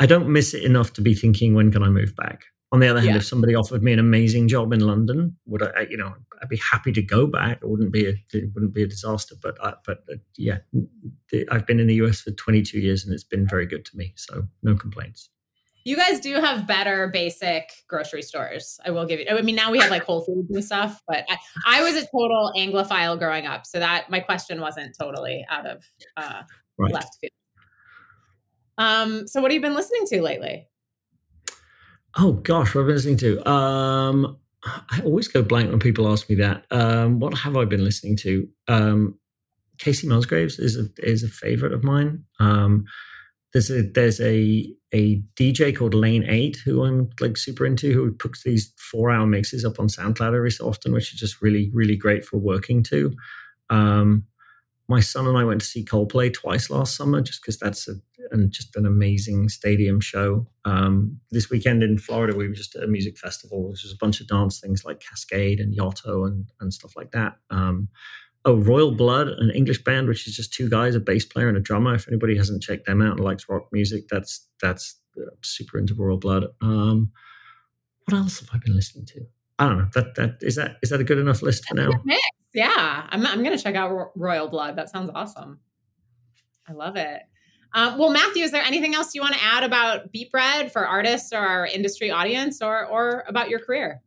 [0.00, 2.44] I don't miss it enough to be thinking when can I move back.
[2.72, 3.16] On the other hand, yeah.
[3.16, 5.86] if somebody offered me an amazing job in London, would I?
[5.90, 7.58] You know, I'd be happy to go back.
[7.62, 9.34] It wouldn't be a, it wouldn't be a disaster.
[9.40, 10.58] But I, but uh, yeah,
[11.50, 14.12] I've been in the US for 22 years and it's been very good to me.
[14.16, 15.28] So no complaints.
[15.84, 18.78] You guys do have better basic grocery stores.
[18.84, 19.26] I will give you.
[19.30, 22.06] I mean, now we have like Whole Foods and stuff, but I, I was a
[22.06, 25.84] total Anglophile growing up, so that my question wasn't totally out of
[26.16, 26.42] uh,
[26.78, 26.92] right.
[26.92, 27.32] left field.
[28.78, 30.66] Um, so what have you been listening to lately?
[32.16, 33.50] Oh gosh, what have I been listening to?
[33.50, 36.66] Um, I always go blank when people ask me that.
[36.70, 38.48] Um, what have I been listening to?
[38.68, 39.18] Um,
[39.78, 42.24] Kacey Musgraves is a is a favorite of mine.
[42.38, 42.84] Um,
[43.52, 48.12] there's a there's a a DJ called Lane Eight who I'm like super into who
[48.12, 51.70] puts these four hour mixes up on SoundCloud every so often, which is just really
[51.72, 53.14] really great for working to.
[53.68, 54.24] Um,
[54.88, 57.94] my son and I went to see Coldplay twice last summer just because that's a
[58.32, 60.46] and just an amazing stadium show.
[60.64, 63.96] Um, this weekend in Florida, we were just at a music festival, which was a
[63.96, 67.36] bunch of dance things like Kaskade and Yotto and and stuff like that.
[67.50, 67.88] Um,
[68.44, 71.56] oh, Royal Blood, an English band, which is just two guys, a bass player and
[71.56, 71.94] a drummer.
[71.94, 75.94] If anybody hasn't checked them out and likes rock music, that's that's uh, super into
[75.94, 76.46] Royal Blood.
[76.60, 77.12] Um,
[78.06, 79.20] what else have I been listening to?
[79.58, 79.88] I don't know.
[79.94, 81.90] That that is that is that a good enough list for now?
[82.52, 84.76] Yeah, I'm I'm gonna check out Royal Blood.
[84.76, 85.60] That sounds awesome.
[86.68, 87.22] I love it.
[87.72, 91.32] Uh, well, Matthew, is there anything else you want to add about beatBread for artists
[91.32, 94.02] or our industry audience, or or about your career?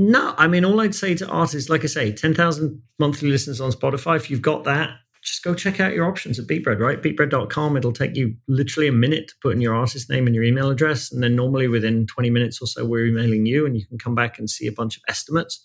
[0.00, 3.72] No, I mean, all I'd say to artists, like I say, 10,000 monthly listeners on
[3.72, 4.14] Spotify.
[4.14, 4.90] If you've got that,
[5.24, 7.02] just go check out your options at beatBread, right?
[7.02, 7.76] Beatbread.com.
[7.76, 10.70] It'll take you literally a minute to put in your artist name and your email
[10.70, 11.10] address.
[11.10, 14.14] And then normally within 20 minutes or so, we're emailing you and you can come
[14.14, 15.60] back and see a bunch of estimates.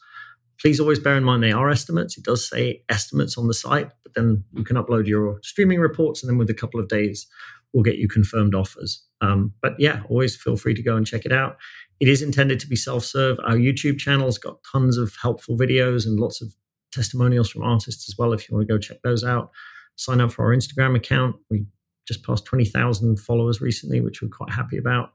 [0.59, 2.17] Please always bear in mind they are estimates.
[2.17, 6.23] It does say estimates on the site, but then you can upload your streaming reports
[6.23, 7.27] and then with a couple of days,
[7.71, 9.03] we'll get you confirmed offers.
[9.21, 11.57] Um, but yeah, always feel free to go and check it out.
[11.99, 13.37] It is intended to be self serve.
[13.45, 16.53] Our YouTube channel's got tons of helpful videos and lots of
[16.91, 19.51] testimonials from artists as well if you want to go check those out.
[19.95, 21.35] Sign up for our Instagram account.
[21.49, 21.65] We
[22.07, 25.13] just passed 20,000 followers recently, which we're quite happy about.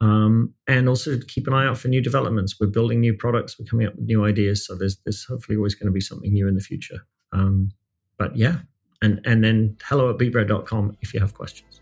[0.00, 2.56] Um, and also keep an eye out for new developments.
[2.60, 3.58] We're building new products.
[3.58, 4.66] We're coming up with new ideas.
[4.66, 7.06] So there's there's hopefully always going to be something new in the future.
[7.32, 7.70] Um,
[8.18, 8.58] but yeah,
[9.00, 11.80] and and then hello at beatbread.com if you have questions.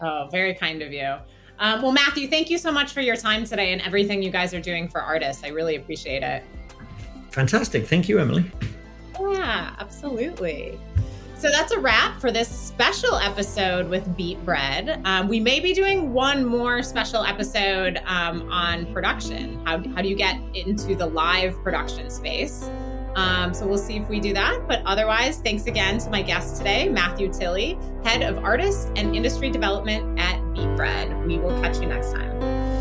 [0.00, 1.16] Oh, very kind of you.
[1.58, 4.52] Um, well, Matthew, thank you so much for your time today and everything you guys
[4.54, 5.44] are doing for artists.
[5.44, 6.42] I really appreciate it.
[7.30, 7.86] Fantastic.
[7.86, 8.50] Thank you, Emily.
[9.20, 10.78] Yeah, absolutely.
[11.36, 15.04] So that's a wrap for this special episode with beatBread.
[15.04, 19.64] Um, we may be doing one more special episode um, on production.
[19.66, 22.70] How, how do you get into the live production space?
[23.16, 24.64] Um, so we'll see if we do that.
[24.66, 29.50] But otherwise, thanks again to my guest today, Matthew Tilley, head of artist and industry
[29.50, 31.26] development at beatBread.
[31.26, 32.73] We will catch you next time.